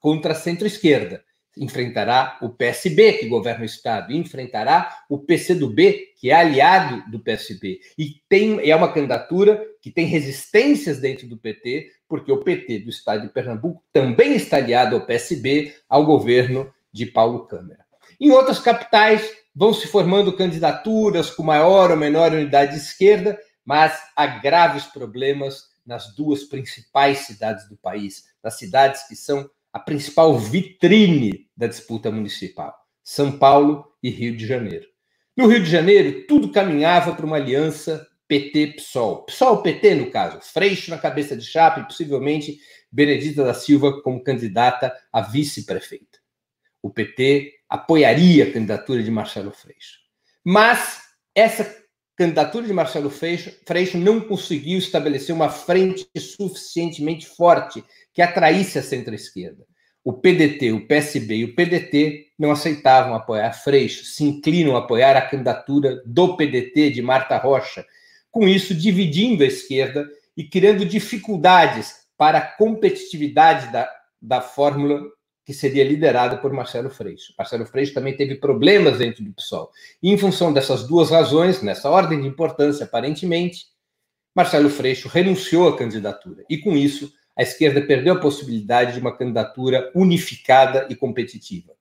contra 0.00 0.32
a 0.32 0.36
centro-esquerda 0.36 1.24
enfrentará 1.56 2.38
o 2.42 2.50
PSB, 2.50 3.14
que 3.14 3.28
governa 3.28 3.62
o 3.62 3.66
Estado, 3.66 4.12
e 4.12 4.16
enfrentará 4.16 5.04
o 5.08 5.18
PCdoB, 5.18 6.14
que 6.18 6.30
é 6.30 6.34
aliado 6.34 7.10
do 7.10 7.18
PSB. 7.18 7.80
E 7.96 8.20
tem, 8.28 8.68
é 8.68 8.76
uma 8.76 8.92
candidatura 8.92 9.64
que 9.80 9.90
tem 9.90 10.06
resistências 10.06 10.98
dentro 10.98 11.26
do 11.26 11.36
PT, 11.36 11.90
porque 12.08 12.30
o 12.30 12.42
PT 12.42 12.80
do 12.80 12.90
Estado 12.90 13.22
de 13.22 13.32
Pernambuco 13.32 13.82
também 13.92 14.34
está 14.34 14.58
aliado 14.58 14.96
ao 14.96 15.06
PSB, 15.06 15.74
ao 15.88 16.04
governo 16.04 16.72
de 16.92 17.06
Paulo 17.06 17.46
Câmara. 17.46 17.84
Em 18.20 18.30
outras 18.30 18.58
capitais, 18.58 19.30
vão 19.54 19.72
se 19.72 19.86
formando 19.86 20.36
candidaturas 20.36 21.30
com 21.30 21.42
maior 21.42 21.90
ou 21.90 21.96
menor 21.96 22.32
unidade 22.32 22.72
de 22.72 22.78
esquerda, 22.78 23.38
mas 23.64 23.98
há 24.14 24.26
graves 24.26 24.84
problemas 24.84 25.64
nas 25.84 26.14
duas 26.14 26.44
principais 26.44 27.20
cidades 27.20 27.68
do 27.68 27.76
país, 27.76 28.24
nas 28.42 28.58
cidades 28.58 29.06
que 29.08 29.16
são 29.16 29.48
a 29.76 29.78
principal 29.78 30.38
vitrine 30.38 31.50
da 31.54 31.66
disputa 31.66 32.10
municipal, 32.10 32.74
São 33.04 33.38
Paulo 33.38 33.84
e 34.02 34.08
Rio 34.08 34.34
de 34.34 34.46
Janeiro. 34.46 34.86
No 35.36 35.48
Rio 35.48 35.62
de 35.62 35.68
Janeiro, 35.68 36.26
tudo 36.26 36.50
caminhava 36.50 37.14
para 37.14 37.26
uma 37.26 37.36
aliança 37.36 38.08
PT-PSOL. 38.26 39.26
PSOL-PT, 39.26 39.94
no 39.96 40.10
caso, 40.10 40.40
Freixo 40.40 40.90
na 40.90 40.96
cabeça 40.96 41.36
de 41.36 41.44
chapa 41.44 41.80
e 41.80 41.84
possivelmente 41.84 42.58
Benedita 42.90 43.44
da 43.44 43.52
Silva 43.52 44.00
como 44.00 44.24
candidata 44.24 44.96
a 45.12 45.20
vice-prefeita. 45.20 46.20
O 46.80 46.88
PT 46.88 47.52
apoiaria 47.68 48.44
a 48.44 48.50
candidatura 48.50 49.02
de 49.02 49.10
Marcelo 49.10 49.50
Freixo. 49.50 49.98
Mas 50.42 51.02
essa 51.34 51.84
candidatura 52.16 52.66
de 52.66 52.72
Marcelo 52.72 53.10
Freixo, 53.10 53.98
não 53.98 54.20
conseguiu 54.20 54.78
estabelecer 54.78 55.34
uma 55.34 55.50
frente 55.50 56.08
suficientemente 56.16 57.26
forte 57.26 57.84
que 58.12 58.22
atraísse 58.22 58.78
a 58.78 58.82
centro-esquerda. 58.82 59.64
O 60.02 60.12
PDT, 60.12 60.72
o 60.72 60.86
PSB 60.86 61.36
e 61.36 61.44
o 61.44 61.54
PDT 61.54 62.28
não 62.38 62.52
aceitavam 62.52 63.14
apoiar 63.14 63.52
Freixo, 63.52 64.04
se 64.04 64.24
inclinam 64.24 64.76
a 64.76 64.78
apoiar 64.78 65.16
a 65.16 65.20
candidatura 65.20 66.02
do 66.06 66.36
PDT 66.36 66.90
de 66.90 67.02
Marta 67.02 67.36
Rocha, 67.36 67.84
com 68.30 68.48
isso 68.48 68.74
dividindo 68.74 69.42
a 69.42 69.46
esquerda 69.46 70.08
e 70.36 70.44
criando 70.44 70.86
dificuldades 70.86 72.06
para 72.16 72.38
a 72.38 72.46
competitividade 72.46 73.70
da, 73.72 73.90
da 74.22 74.40
fórmula 74.40 75.02
que 75.46 75.54
seria 75.54 75.84
liderada 75.84 76.36
por 76.36 76.52
Marcelo 76.52 76.90
Freixo. 76.90 77.32
Marcelo 77.38 77.64
Freixo 77.64 77.94
também 77.94 78.16
teve 78.16 78.34
problemas 78.34 78.98
dentro 78.98 79.22
do 79.22 79.32
PSOL. 79.32 79.70
E 80.02 80.10
em 80.10 80.18
função 80.18 80.52
dessas 80.52 80.88
duas 80.88 81.08
razões, 81.08 81.62
nessa 81.62 81.88
ordem 81.88 82.20
de 82.20 82.26
importância, 82.26 82.84
aparentemente, 82.84 83.66
Marcelo 84.34 84.68
Freixo 84.68 85.08
renunciou 85.08 85.68
à 85.68 85.78
candidatura. 85.78 86.44
E 86.50 86.58
com 86.58 86.76
isso, 86.76 87.12
a 87.36 87.44
esquerda 87.44 87.80
perdeu 87.80 88.14
a 88.14 88.20
possibilidade 88.20 88.94
de 88.94 88.98
uma 88.98 89.16
candidatura 89.16 89.88
unificada 89.94 90.88
e 90.90 90.96
competitiva 90.96 91.76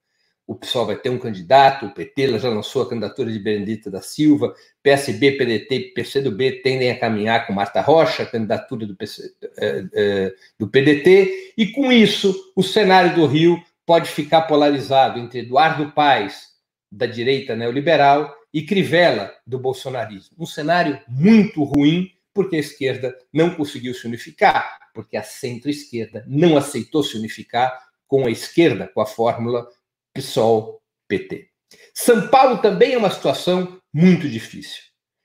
o 0.48 0.56
PSOL 0.56 0.86
vai 0.86 0.96
ter 0.96 1.10
um 1.10 1.18
candidato, 1.18 1.88
o 1.88 1.94
PT 1.94 2.38
já 2.38 2.50
lançou 2.50 2.84
a 2.84 2.90
candidatura 2.90 3.32
de 3.32 3.40
Benedita 3.40 3.90
da 3.90 4.02
Silva, 4.02 4.54
PSB, 4.84 5.32
PDT 5.32 5.76
e 5.76 5.94
PCdoB 5.94 6.62
tendem 6.62 6.92
a 6.92 7.00
caminhar 7.00 7.48
com 7.48 7.54
Marta 7.54 7.82
Rocha, 7.82 8.26
candidatura 8.26 8.86
do, 8.86 8.96
PC, 8.96 9.34
eh, 9.58 9.86
eh, 9.94 10.36
do 10.60 10.68
PDT, 10.68 11.54
e 11.58 11.68
com 11.68 11.92
isso 11.92 12.54
o 12.56 12.62
cenário 12.62 13.16
do 13.16 13.26
Rio 13.26 13.60
pode 13.86 14.10
ficar 14.10 14.44
polarizado 14.44 15.20
entre 15.20 15.40
Eduardo 15.40 15.92
Paes, 15.92 16.54
da 16.92 17.08
direita 17.08 17.56
neoliberal, 17.56 18.34
e 18.54 18.62
Crivella, 18.62 19.34
do 19.46 19.60
bolsonarismo. 19.60 20.36
Um 20.40 20.46
cenário 20.46 21.02
muito 21.08 21.64
ruim, 21.64 22.12
porque 22.34 22.56
a 22.56 22.60
esquerda 22.60 23.16
não 23.34 23.54
conseguiu 23.54 23.94
se 23.94 24.08
unificar, 24.08 24.78
porque 24.94 25.18
a 25.18 25.24
centro-esquerda 25.24 26.24
não 26.28 26.56
aceitou 26.56 27.04
se 27.04 27.18
unificar 27.18 27.78
com 28.08 28.28
a 28.28 28.32
esquerda, 28.32 28.88
com 28.88 29.02
a 29.02 29.06
fórmula 29.06 29.68
PSOL, 30.16 30.82
PT. 31.10 31.50
São 31.94 32.30
Paulo 32.30 32.60
também 32.60 32.94
é 32.94 32.98
uma 32.98 33.12
situação 33.12 33.80
muito 33.94 34.30
difícil. 34.30 34.82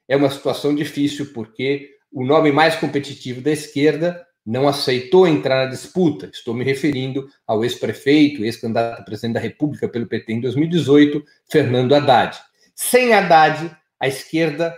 É 0.09 0.17
uma 0.17 0.29
situação 0.29 0.75
difícil 0.75 1.33
porque 1.33 1.89
o 2.13 2.25
nome 2.25 2.51
mais 2.51 2.75
competitivo 2.75 3.41
da 3.41 3.53
esquerda 3.53 4.27
não 4.45 4.67
aceitou 4.67 5.29
entrar 5.29 5.65
na 5.65 5.71
disputa. 5.71 6.29
Estou 6.33 6.53
me 6.53 6.65
referindo 6.65 7.29
ao 7.47 7.63
ex-prefeito, 7.63 8.45
ex-candidato 8.45 9.01
a 9.01 9.05
presidente 9.05 9.35
da 9.35 9.41
República 9.41 9.89
pelo 9.89 10.09
PT 10.09 10.33
em 10.33 10.41
2018, 10.41 11.25
Fernando 11.49 11.95
Haddad. 11.95 12.37
Sem 12.75 13.13
Haddad, 13.15 13.71
a 14.01 14.09
esquerda 14.09 14.77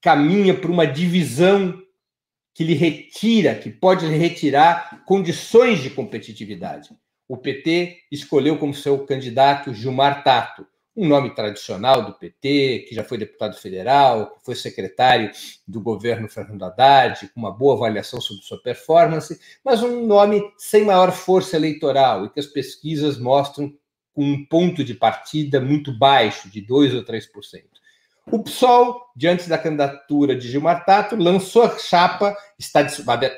caminha 0.00 0.54
para 0.54 0.70
uma 0.70 0.86
divisão 0.86 1.78
que 2.54 2.64
lhe 2.64 2.74
retira, 2.74 3.54
que 3.54 3.68
pode 3.68 4.06
lhe 4.06 4.16
retirar 4.16 5.04
condições 5.04 5.82
de 5.82 5.90
competitividade 5.90 6.90
o 7.28 7.36
PT 7.36 7.98
escolheu 8.10 8.58
como 8.58 8.74
seu 8.74 9.06
candidato 9.06 9.72
Gilmar 9.72 10.22
Tato, 10.22 10.66
um 10.96 11.08
nome 11.08 11.34
tradicional 11.34 12.04
do 12.04 12.12
PT, 12.12 12.86
que 12.88 12.94
já 12.94 13.02
foi 13.02 13.18
deputado 13.18 13.56
federal, 13.56 14.30
que 14.30 14.44
foi 14.44 14.54
secretário 14.54 15.30
do 15.66 15.80
governo 15.80 16.28
Fernando 16.28 16.62
Haddad, 16.62 17.28
com 17.34 17.40
uma 17.40 17.50
boa 17.50 17.74
avaliação 17.74 18.20
sobre 18.20 18.44
sua 18.44 18.62
performance, 18.62 19.38
mas 19.64 19.82
um 19.82 20.06
nome 20.06 20.42
sem 20.56 20.84
maior 20.84 21.10
força 21.10 21.56
eleitoral 21.56 22.24
e 22.24 22.30
que 22.30 22.38
as 22.38 22.46
pesquisas 22.46 23.18
mostram 23.18 23.74
com 24.12 24.22
um 24.22 24.46
ponto 24.46 24.84
de 24.84 24.94
partida 24.94 25.60
muito 25.60 25.92
baixo, 25.98 26.48
de 26.48 26.60
2 26.60 26.94
ou 26.94 27.04
3%. 27.04 27.28
O 28.30 28.42
PSOL, 28.42 29.02
diante 29.16 29.48
da 29.48 29.58
candidatura 29.58 30.36
de 30.36 30.48
Gilmar 30.48 30.84
Tato, 30.84 31.16
lançou 31.16 31.64
a 31.64 31.76
chapa, 31.76 32.36
está, 32.56 32.84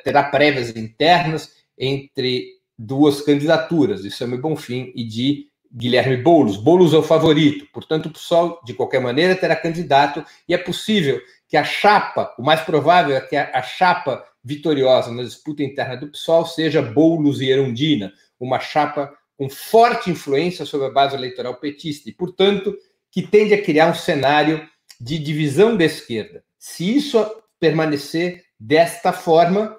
terá 0.05 0.25
prévias 0.25 0.77
internas 0.77 1.57
entre 1.79 2.56
duas 2.79 3.21
candidaturas, 3.21 4.03
de 4.03 4.11
Samuel 4.11 4.41
Bonfim 4.41 4.93
e 4.95 5.05
de 5.05 5.49
Guilherme 5.73 6.17
Boulos. 6.17 6.57
Boulos 6.57 6.95
é 6.95 6.99
o 6.99 7.03
favorito, 7.03 7.67
portanto, 7.73 8.07
o 8.07 8.11
PSOL, 8.11 8.61
de 8.65 8.75
qualquer 8.75 9.01
maneira, 9.01 9.35
terá 9.35 9.57
candidato 9.57 10.25
e 10.49 10.55
é 10.55 10.59
possível 10.59 11.21
que 11.49 11.57
a 11.57 11.65
chapa, 11.65 12.35
o 12.39 12.43
mais 12.43 12.61
provável 12.61 13.17
é 13.17 13.21
que 13.21 13.37
a, 13.37 13.51
a 13.59 13.63
chapa 13.63 14.25
vitoriosa 14.43 15.11
na 15.11 15.23
disputa 15.23 15.63
interna 15.63 15.97
do 15.97 16.09
PSOL 16.09 16.47
seja 16.47 16.83
Boulos 16.83 17.41
e 17.41 17.51
Erundina, 17.51 18.13
uma 18.39 18.61
chapa 18.61 19.13
com 19.37 19.51
forte 19.51 20.11
influência 20.11 20.65
sobre 20.65 20.87
a 20.87 20.91
base 20.91 21.15
eleitoral 21.15 21.57
petista 21.57 22.09
e, 22.09 22.13
portanto, 22.13 22.77
que 23.11 23.23
tende 23.23 23.55
a 23.55 23.63
criar 23.63 23.91
um 23.91 23.95
cenário 23.95 24.67
de 25.01 25.19
divisão 25.19 25.77
da 25.77 25.85
esquerda. 25.85 26.43
Se 26.59 26.97
isso 26.97 27.25
permanecer 27.61 28.45
desta 28.59 29.13
forma, 29.13 29.77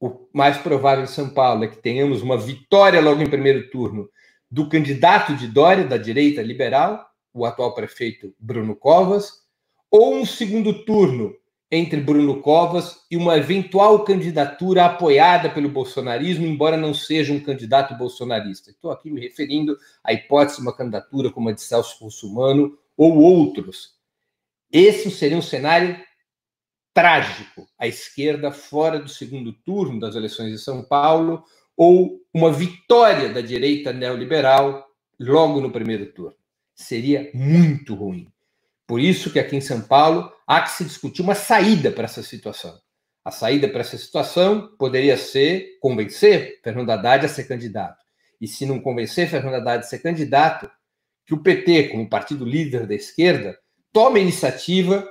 o 0.00 0.28
mais 0.32 0.56
provável 0.58 1.04
em 1.04 1.08
São 1.08 1.30
Paulo 1.30 1.64
é 1.64 1.68
que 1.68 1.82
tenhamos 1.82 2.22
uma 2.22 2.36
vitória 2.36 3.00
logo 3.00 3.22
em 3.22 3.28
primeiro 3.28 3.68
turno 3.70 4.08
do 4.50 4.68
candidato 4.68 5.34
de 5.34 5.46
Dória, 5.46 5.84
da 5.84 5.96
direita 5.96 6.40
liberal, 6.40 7.06
o 7.34 7.44
atual 7.44 7.74
prefeito 7.74 8.34
Bruno 8.38 8.74
Covas, 8.74 9.32
ou 9.90 10.14
um 10.14 10.24
segundo 10.24 10.84
turno 10.84 11.34
entre 11.70 12.00
Bruno 12.00 12.40
Covas 12.40 13.04
e 13.10 13.16
uma 13.16 13.36
eventual 13.36 14.02
candidatura 14.04 14.86
apoiada 14.86 15.50
pelo 15.50 15.68
bolsonarismo, 15.68 16.46
embora 16.46 16.76
não 16.76 16.94
seja 16.94 17.32
um 17.32 17.40
candidato 17.40 17.94
bolsonarista. 17.94 18.70
Estou 18.70 18.90
aqui 18.90 19.10
me 19.10 19.20
referindo 19.20 19.76
à 20.02 20.12
hipótese 20.12 20.56
de 20.56 20.62
uma 20.62 20.74
candidatura 20.74 21.30
como 21.30 21.50
a 21.50 21.52
de 21.52 21.60
Celso 21.60 22.02
Russumano 22.02 22.78
ou 22.96 23.18
outros. 23.18 23.98
Esse 24.72 25.10
seria 25.10 25.36
um 25.36 25.42
cenário 25.42 25.98
trágico 26.98 27.68
a 27.78 27.86
esquerda 27.86 28.50
fora 28.50 28.98
do 28.98 29.08
segundo 29.08 29.52
turno 29.52 30.00
das 30.00 30.16
eleições 30.16 30.50
de 30.50 30.58
São 30.58 30.82
Paulo 30.82 31.44
ou 31.76 32.20
uma 32.34 32.52
vitória 32.52 33.28
da 33.28 33.40
direita 33.40 33.92
neoliberal 33.92 34.84
logo 35.16 35.60
no 35.60 35.70
primeiro 35.70 36.06
turno. 36.06 36.34
Seria 36.74 37.30
muito 37.32 37.94
ruim. 37.94 38.26
Por 38.84 38.98
isso 38.98 39.30
que 39.30 39.38
aqui 39.38 39.54
em 39.54 39.60
São 39.60 39.80
Paulo 39.80 40.28
há 40.44 40.60
que 40.60 40.72
se 40.72 40.84
discutir 40.84 41.22
uma 41.22 41.36
saída 41.36 41.92
para 41.92 42.06
essa 42.06 42.20
situação. 42.20 42.76
A 43.24 43.30
saída 43.30 43.68
para 43.68 43.82
essa 43.82 43.96
situação 43.96 44.74
poderia 44.76 45.16
ser 45.16 45.78
convencer 45.80 46.58
Fernando 46.64 46.90
Haddad 46.90 47.26
a 47.26 47.28
ser 47.28 47.44
candidato. 47.44 48.04
E 48.40 48.48
se 48.48 48.66
não 48.66 48.80
convencer 48.80 49.30
Fernando 49.30 49.54
Haddad 49.54 49.84
a 49.84 49.88
ser 49.88 50.00
candidato, 50.00 50.68
que 51.24 51.32
o 51.32 51.40
PT, 51.44 51.90
como 51.90 52.10
partido 52.10 52.44
líder 52.44 52.88
da 52.88 52.94
esquerda, 52.96 53.56
tome 53.92 54.18
a 54.18 54.22
iniciativa 54.24 55.08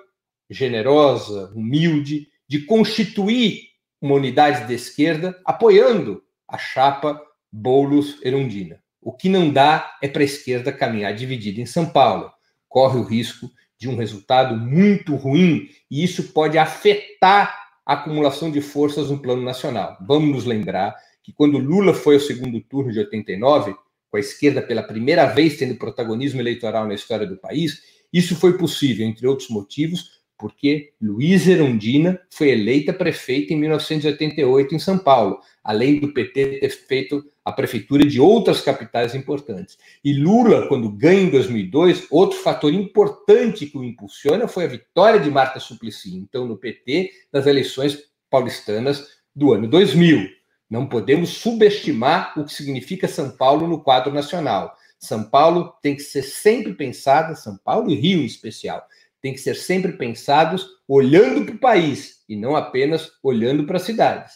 generosa, 0.49 1.51
humilde, 1.55 2.27
de 2.47 2.61
constituir 2.61 3.71
uma 4.01 4.15
unidade 4.15 4.67
de 4.67 4.73
esquerda 4.73 5.39
apoiando 5.43 6.23
a 6.47 6.57
chapa 6.57 7.21
Boulos-Erundina. 7.51 8.81
O 9.01 9.11
que 9.11 9.29
não 9.29 9.51
dá 9.51 9.97
é 10.01 10.07
para 10.07 10.21
a 10.21 10.25
esquerda 10.25 10.71
caminhar 10.71 11.13
dividida 11.13 11.61
em 11.61 11.65
São 11.65 11.85
Paulo. 11.85 12.31
Corre 12.67 12.99
o 12.99 13.03
risco 13.03 13.49
de 13.77 13.87
um 13.87 13.95
resultado 13.95 14.55
muito 14.55 15.15
ruim 15.15 15.69
e 15.89 16.03
isso 16.03 16.31
pode 16.33 16.57
afetar 16.57 17.67
a 17.85 17.93
acumulação 17.93 18.51
de 18.51 18.59
forças 18.59 19.09
no 19.09 19.19
plano 19.19 19.41
nacional. 19.41 19.97
Vamos 20.05 20.29
nos 20.29 20.45
lembrar 20.45 20.95
que 21.23 21.31
quando 21.31 21.57
Lula 21.57 21.93
foi 21.93 22.15
ao 22.15 22.21
segundo 22.21 22.59
turno 22.61 22.91
de 22.91 22.99
89, 22.99 23.75
com 24.09 24.17
a 24.17 24.19
esquerda 24.19 24.61
pela 24.61 24.83
primeira 24.83 25.25
vez 25.25 25.57
tendo 25.57 25.75
protagonismo 25.75 26.39
eleitoral 26.39 26.87
na 26.87 26.93
história 26.93 27.27
do 27.27 27.37
país, 27.37 27.81
isso 28.11 28.35
foi 28.35 28.57
possível, 28.57 29.05
entre 29.05 29.27
outros 29.27 29.49
motivos, 29.49 30.16
porque 30.37 30.93
Luiz 31.01 31.47
Erundina 31.47 32.19
foi 32.29 32.49
eleita 32.49 32.93
prefeita 32.93 33.53
em 33.53 33.57
1988 33.57 34.75
em 34.75 34.79
São 34.79 34.97
Paulo, 34.97 35.39
além 35.63 35.99
do 35.99 36.13
PT 36.13 36.59
ter 36.59 36.69
feito 36.69 37.25
a 37.43 37.51
prefeitura 37.51 38.05
de 38.05 38.19
outras 38.19 38.61
capitais 38.61 39.15
importantes. 39.15 39.77
E 40.03 40.13
Lula, 40.13 40.67
quando 40.67 40.89
ganha 40.89 41.21
em 41.21 41.29
2002, 41.29 42.07
outro 42.11 42.37
fator 42.39 42.73
importante 42.73 43.65
que 43.65 43.77
o 43.77 43.83
impulsiona 43.83 44.47
foi 44.47 44.65
a 44.65 44.67
vitória 44.67 45.19
de 45.19 45.31
Marta 45.31 45.59
Suplicy, 45.59 46.15
então 46.15 46.45
no 46.45 46.57
PT, 46.57 47.09
nas 47.31 47.47
eleições 47.47 48.03
paulistanas 48.29 49.07
do 49.35 49.53
ano 49.53 49.67
2000. 49.67 50.27
Não 50.69 50.87
podemos 50.87 51.29
subestimar 51.29 52.37
o 52.37 52.43
que 52.43 52.53
significa 52.53 53.07
São 53.07 53.31
Paulo 53.31 53.67
no 53.67 53.81
quadro 53.81 54.13
nacional. 54.13 54.75
São 54.99 55.23
Paulo 55.23 55.73
tem 55.81 55.95
que 55.95 56.01
ser 56.01 56.23
sempre 56.23 56.73
pensada, 56.73 57.35
São 57.35 57.57
Paulo 57.57 57.89
e 57.89 57.95
Rio 57.95 58.19
em 58.19 58.25
especial, 58.25 58.85
tem 59.27 59.33
que 59.33 59.41
ser 59.41 59.57
sempre 59.57 59.91
pensados 59.91 60.65
olhando 60.87 61.43
para 61.43 61.55
o 61.55 61.59
país 61.59 62.23
e 62.29 62.35
não 62.37 62.55
apenas 62.55 63.11
olhando 63.21 63.65
para 63.65 63.75
as 63.75 63.83
cidades. 63.83 64.35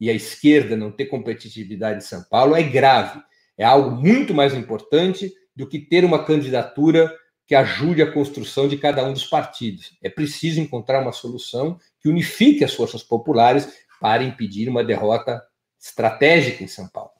E 0.00 0.08
a 0.08 0.14
esquerda 0.14 0.74
não 0.74 0.90
ter 0.90 1.06
competitividade 1.06 1.98
em 1.98 2.06
São 2.06 2.24
Paulo 2.24 2.56
é 2.56 2.62
grave, 2.62 3.22
é 3.58 3.66
algo 3.66 3.90
muito 3.90 4.32
mais 4.32 4.54
importante 4.54 5.30
do 5.54 5.68
que 5.68 5.78
ter 5.78 6.06
uma 6.06 6.24
candidatura 6.24 7.14
que 7.46 7.54
ajude 7.54 8.00
a 8.00 8.10
construção 8.10 8.66
de 8.66 8.78
cada 8.78 9.04
um 9.04 9.12
dos 9.12 9.26
partidos. 9.26 9.94
É 10.02 10.08
preciso 10.08 10.58
encontrar 10.58 11.02
uma 11.02 11.12
solução 11.12 11.78
que 12.00 12.08
unifique 12.08 12.64
as 12.64 12.72
forças 12.72 13.02
populares 13.02 13.68
para 14.00 14.24
impedir 14.24 14.70
uma 14.70 14.82
derrota 14.82 15.42
estratégica 15.78 16.64
em 16.64 16.68
São 16.68 16.88
Paulo. 16.88 17.10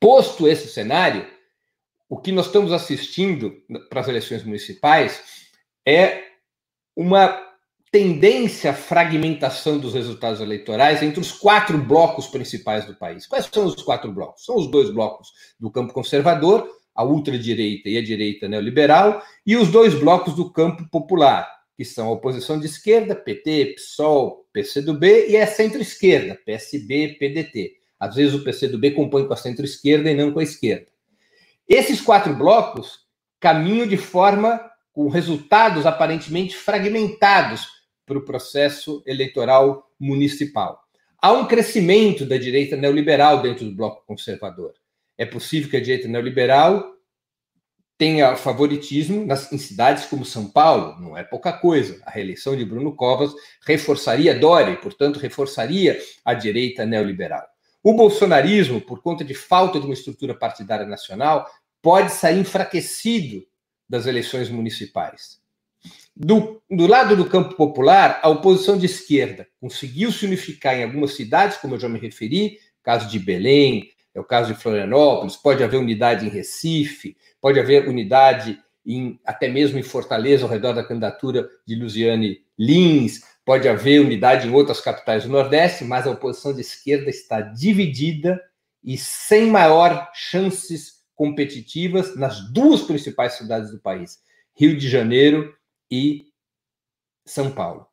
Posto 0.00 0.48
esse 0.48 0.66
cenário, 0.66 1.24
o 2.08 2.18
que 2.18 2.32
nós 2.32 2.46
estamos 2.46 2.72
assistindo 2.72 3.62
para 3.88 4.00
as 4.00 4.08
eleições 4.08 4.42
municipais 4.42 5.39
é 5.86 6.24
uma 6.96 7.50
tendência 7.90 8.70
à 8.70 8.74
fragmentação 8.74 9.78
dos 9.78 9.94
resultados 9.94 10.40
eleitorais 10.40 11.02
entre 11.02 11.20
os 11.20 11.32
quatro 11.32 11.76
blocos 11.76 12.28
principais 12.28 12.84
do 12.84 12.94
país. 12.94 13.26
Quais 13.26 13.48
são 13.52 13.64
os 13.64 13.82
quatro 13.82 14.12
blocos? 14.12 14.44
São 14.44 14.56
os 14.56 14.70
dois 14.70 14.90
blocos 14.90 15.32
do 15.58 15.70
campo 15.70 15.92
conservador, 15.92 16.68
a 16.94 17.04
ultradireita 17.04 17.88
e 17.88 17.98
a 17.98 18.02
direita 18.02 18.48
neoliberal, 18.48 19.22
e 19.44 19.56
os 19.56 19.68
dois 19.68 19.94
blocos 19.94 20.34
do 20.34 20.52
campo 20.52 20.88
popular, 20.88 21.50
que 21.76 21.84
são 21.84 22.08
a 22.08 22.12
oposição 22.12 22.60
de 22.60 22.66
esquerda, 22.66 23.16
PT, 23.16 23.74
PSOL, 23.74 24.46
PCdoB, 24.52 25.28
e 25.28 25.36
a 25.36 25.46
centro-esquerda, 25.46 26.38
PSB, 26.44 27.16
PDT. 27.18 27.72
Às 27.98 28.14
vezes 28.14 28.34
o 28.34 28.44
PCdoB 28.44 28.92
compõe 28.92 29.26
com 29.26 29.32
a 29.32 29.36
centro-esquerda 29.36 30.10
e 30.10 30.14
não 30.14 30.32
com 30.32 30.38
a 30.38 30.44
esquerda. 30.44 30.86
Esses 31.68 32.00
quatro 32.00 32.34
blocos 32.34 33.00
caminham 33.40 33.86
de 33.86 33.96
forma 33.96 34.69
com 34.92 35.08
resultados 35.08 35.86
aparentemente 35.86 36.56
fragmentados 36.56 37.66
para 38.04 38.18
o 38.18 38.24
processo 38.24 39.02
eleitoral 39.06 39.88
municipal. 39.98 40.80
Há 41.22 41.32
um 41.32 41.46
crescimento 41.46 42.24
da 42.24 42.36
direita 42.36 42.76
neoliberal 42.76 43.42
dentro 43.42 43.64
do 43.64 43.74
bloco 43.74 44.04
conservador. 44.06 44.72
É 45.18 45.26
possível 45.26 45.70
que 45.70 45.76
a 45.76 45.80
direita 45.80 46.08
neoliberal 46.08 46.94
tenha 48.00 48.34
favoritismo 48.34 49.26
nas, 49.26 49.52
em 49.52 49.58
cidades 49.58 50.06
como 50.06 50.24
São 50.24 50.50
Paulo, 50.50 50.98
não 50.98 51.14
é 51.14 51.22
pouca 51.22 51.52
coisa. 51.52 52.00
A 52.06 52.10
reeleição 52.10 52.56
de 52.56 52.64
Bruno 52.64 52.96
Covas 52.96 53.30
reforçaria 53.66 54.34
Dória 54.34 54.72
e, 54.72 54.76
portanto, 54.78 55.18
reforçaria 55.18 56.00
a 56.24 56.32
direita 56.32 56.86
neoliberal. 56.86 57.46
O 57.82 57.92
bolsonarismo, 57.92 58.80
por 58.80 59.02
conta 59.02 59.22
de 59.22 59.34
falta 59.34 59.78
de 59.78 59.84
uma 59.84 59.92
estrutura 59.92 60.34
partidária 60.34 60.86
nacional, 60.86 61.46
pode 61.82 62.12
sair 62.12 62.38
enfraquecido 62.38 63.44
das 63.90 64.06
eleições 64.06 64.48
municipais. 64.48 65.40
Do, 66.14 66.62
do, 66.70 66.86
lado 66.86 67.16
do 67.16 67.24
campo 67.24 67.56
popular, 67.56 68.20
a 68.22 68.28
oposição 68.28 68.78
de 68.78 68.86
esquerda 68.86 69.48
conseguiu 69.60 70.12
se 70.12 70.24
unificar 70.24 70.76
em 70.76 70.84
algumas 70.84 71.14
cidades, 71.14 71.56
como 71.56 71.74
eu 71.74 71.80
já 71.80 71.88
me 71.88 71.98
referi, 71.98 72.58
caso 72.84 73.08
de 73.08 73.18
Belém, 73.18 73.90
é 74.14 74.20
o 74.20 74.24
caso 74.24 74.54
de 74.54 74.60
Florianópolis, 74.60 75.36
pode 75.36 75.64
haver 75.64 75.78
unidade 75.78 76.24
em 76.24 76.28
Recife, 76.28 77.16
pode 77.40 77.58
haver 77.58 77.88
unidade 77.88 78.60
em, 78.86 79.18
até 79.24 79.48
mesmo 79.48 79.78
em 79.78 79.82
Fortaleza, 79.82 80.44
ao 80.44 80.50
redor 80.50 80.72
da 80.72 80.84
candidatura 80.84 81.48
de 81.66 81.74
Luziane 81.74 82.42
Lins, 82.56 83.22
pode 83.44 83.68
haver 83.68 84.00
unidade 84.00 84.46
em 84.46 84.52
outras 84.52 84.80
capitais 84.80 85.24
do 85.24 85.30
Nordeste, 85.30 85.84
mas 85.84 86.06
a 86.06 86.10
oposição 86.10 86.54
de 86.54 86.60
esquerda 86.60 87.10
está 87.10 87.40
dividida 87.40 88.40
e 88.84 88.96
sem 88.96 89.46
maior 89.46 90.10
chances 90.14 90.99
competitivas 91.20 92.16
nas 92.16 92.50
duas 92.50 92.80
principais 92.80 93.34
cidades 93.34 93.70
do 93.70 93.78
país, 93.78 94.20
Rio 94.58 94.74
de 94.74 94.88
Janeiro 94.88 95.54
e 95.90 96.24
São 97.26 97.50
Paulo. 97.50 97.86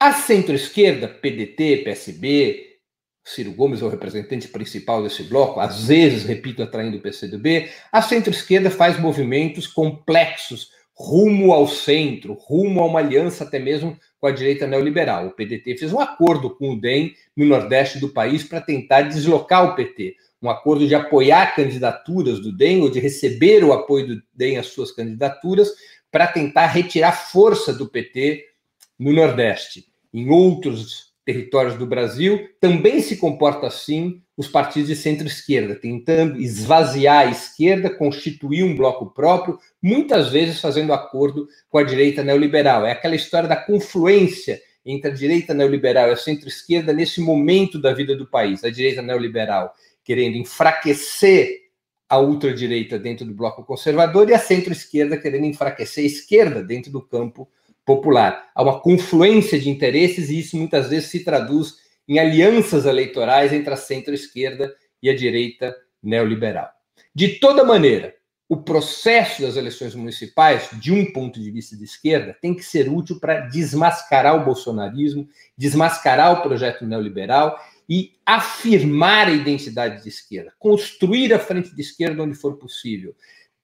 A 0.00 0.14
centro-esquerda, 0.14 1.06
PDT, 1.06 1.82
PSB, 1.84 2.78
Ciro 3.22 3.52
Gomes 3.52 3.82
é 3.82 3.84
o 3.84 3.90
representante 3.90 4.48
principal 4.48 5.02
desse 5.02 5.22
bloco, 5.24 5.60
às 5.60 5.86
vezes, 5.86 6.24
repito, 6.24 6.62
atraindo 6.62 6.96
o 6.96 7.02
PCdoB, 7.02 7.70
a 7.92 8.00
centro-esquerda 8.00 8.70
faz 8.70 8.98
movimentos 8.98 9.66
complexos 9.66 10.70
rumo 11.02 11.52
ao 11.52 11.66
centro, 11.66 12.34
rumo 12.34 12.80
a 12.80 12.86
uma 12.86 13.00
aliança 13.00 13.42
até 13.42 13.58
mesmo 13.58 13.98
com 14.20 14.28
a 14.28 14.30
direita 14.30 14.68
neoliberal. 14.68 15.26
O 15.26 15.30
PDT 15.32 15.76
fez 15.76 15.92
um 15.92 15.98
acordo 15.98 16.48
com 16.48 16.70
o 16.70 16.80
DEM 16.80 17.12
no 17.36 17.44
nordeste 17.44 17.98
do 17.98 18.10
país 18.10 18.44
para 18.44 18.60
tentar 18.60 19.02
deslocar 19.02 19.64
o 19.64 19.74
PT, 19.74 20.14
um 20.40 20.48
acordo 20.48 20.86
de 20.86 20.94
apoiar 20.94 21.56
candidaturas 21.56 22.38
do 22.38 22.56
DEM 22.56 22.82
ou 22.82 22.88
de 22.88 23.00
receber 23.00 23.64
o 23.64 23.72
apoio 23.72 24.06
do 24.06 24.22
DEM 24.32 24.58
às 24.58 24.68
suas 24.68 24.92
candidaturas 24.92 25.72
para 26.08 26.28
tentar 26.28 26.66
retirar 26.68 27.10
força 27.10 27.72
do 27.72 27.88
PT 27.88 28.44
no 28.96 29.12
Nordeste. 29.12 29.86
Em 30.14 30.30
outros 30.30 31.12
territórios 31.24 31.76
do 31.76 31.86
Brasil, 31.86 32.48
também 32.60 33.00
se 33.00 33.16
comporta 33.16 33.66
assim 33.66 34.22
os 34.42 34.48
partidos 34.48 34.88
de 34.88 34.96
centro-esquerda, 34.96 35.74
tentando 35.74 36.40
esvaziar 36.40 37.26
a 37.26 37.30
esquerda, 37.30 37.88
constituir 37.88 38.64
um 38.64 38.76
bloco 38.76 39.06
próprio, 39.06 39.58
muitas 39.80 40.30
vezes 40.30 40.60
fazendo 40.60 40.92
acordo 40.92 41.48
com 41.70 41.78
a 41.78 41.82
direita 41.82 42.22
neoliberal. 42.22 42.84
É 42.84 42.92
aquela 42.92 43.14
história 43.14 43.48
da 43.48 43.56
confluência 43.56 44.60
entre 44.84 45.10
a 45.10 45.14
direita 45.14 45.54
neoliberal 45.54 46.08
e 46.08 46.12
a 46.12 46.16
centro-esquerda 46.16 46.92
nesse 46.92 47.20
momento 47.20 47.80
da 47.80 47.94
vida 47.94 48.16
do 48.16 48.26
país. 48.26 48.64
A 48.64 48.70
direita 48.70 49.00
neoliberal 49.00 49.72
querendo 50.04 50.36
enfraquecer 50.36 51.62
a 52.08 52.18
ultradireita 52.18 52.98
dentro 52.98 53.24
do 53.24 53.32
bloco 53.32 53.64
conservador 53.64 54.28
e 54.28 54.34
a 54.34 54.38
centro-esquerda 54.38 55.16
querendo 55.16 55.46
enfraquecer 55.46 56.04
a 56.04 56.06
esquerda 56.06 56.62
dentro 56.62 56.90
do 56.90 57.00
campo 57.00 57.48
popular. 57.86 58.50
Há 58.54 58.62
uma 58.62 58.80
confluência 58.80 59.58
de 59.58 59.70
interesses 59.70 60.28
e 60.28 60.40
isso 60.40 60.56
muitas 60.56 60.88
vezes 60.88 61.10
se 61.10 61.24
traduz 61.24 61.76
em 62.08 62.18
alianças 62.18 62.84
eleitorais 62.84 63.52
entre 63.52 63.72
a 63.72 63.76
centro-esquerda 63.76 64.74
e 65.02 65.08
a 65.08 65.16
direita 65.16 65.74
neoliberal. 66.02 66.68
De 67.14 67.38
toda 67.38 67.64
maneira, 67.64 68.14
o 68.48 68.56
processo 68.58 69.40
das 69.40 69.56
eleições 69.56 69.94
municipais, 69.94 70.68
de 70.74 70.92
um 70.92 71.10
ponto 71.10 71.40
de 71.40 71.50
vista 71.50 71.74
de 71.74 71.84
esquerda, 71.84 72.36
tem 72.40 72.54
que 72.54 72.62
ser 72.62 72.86
útil 72.88 73.18
para 73.18 73.40
desmascarar 73.46 74.36
o 74.36 74.44
bolsonarismo, 74.44 75.26
desmascarar 75.56 76.32
o 76.32 76.42
projeto 76.42 76.84
neoliberal 76.84 77.58
e 77.88 78.12
afirmar 78.26 79.28
a 79.28 79.32
identidade 79.32 80.02
de 80.02 80.08
esquerda, 80.10 80.52
construir 80.58 81.32
a 81.32 81.38
frente 81.38 81.74
de 81.74 81.80
esquerda 81.80 82.22
onde 82.22 82.34
for 82.34 82.58
possível, 82.58 83.14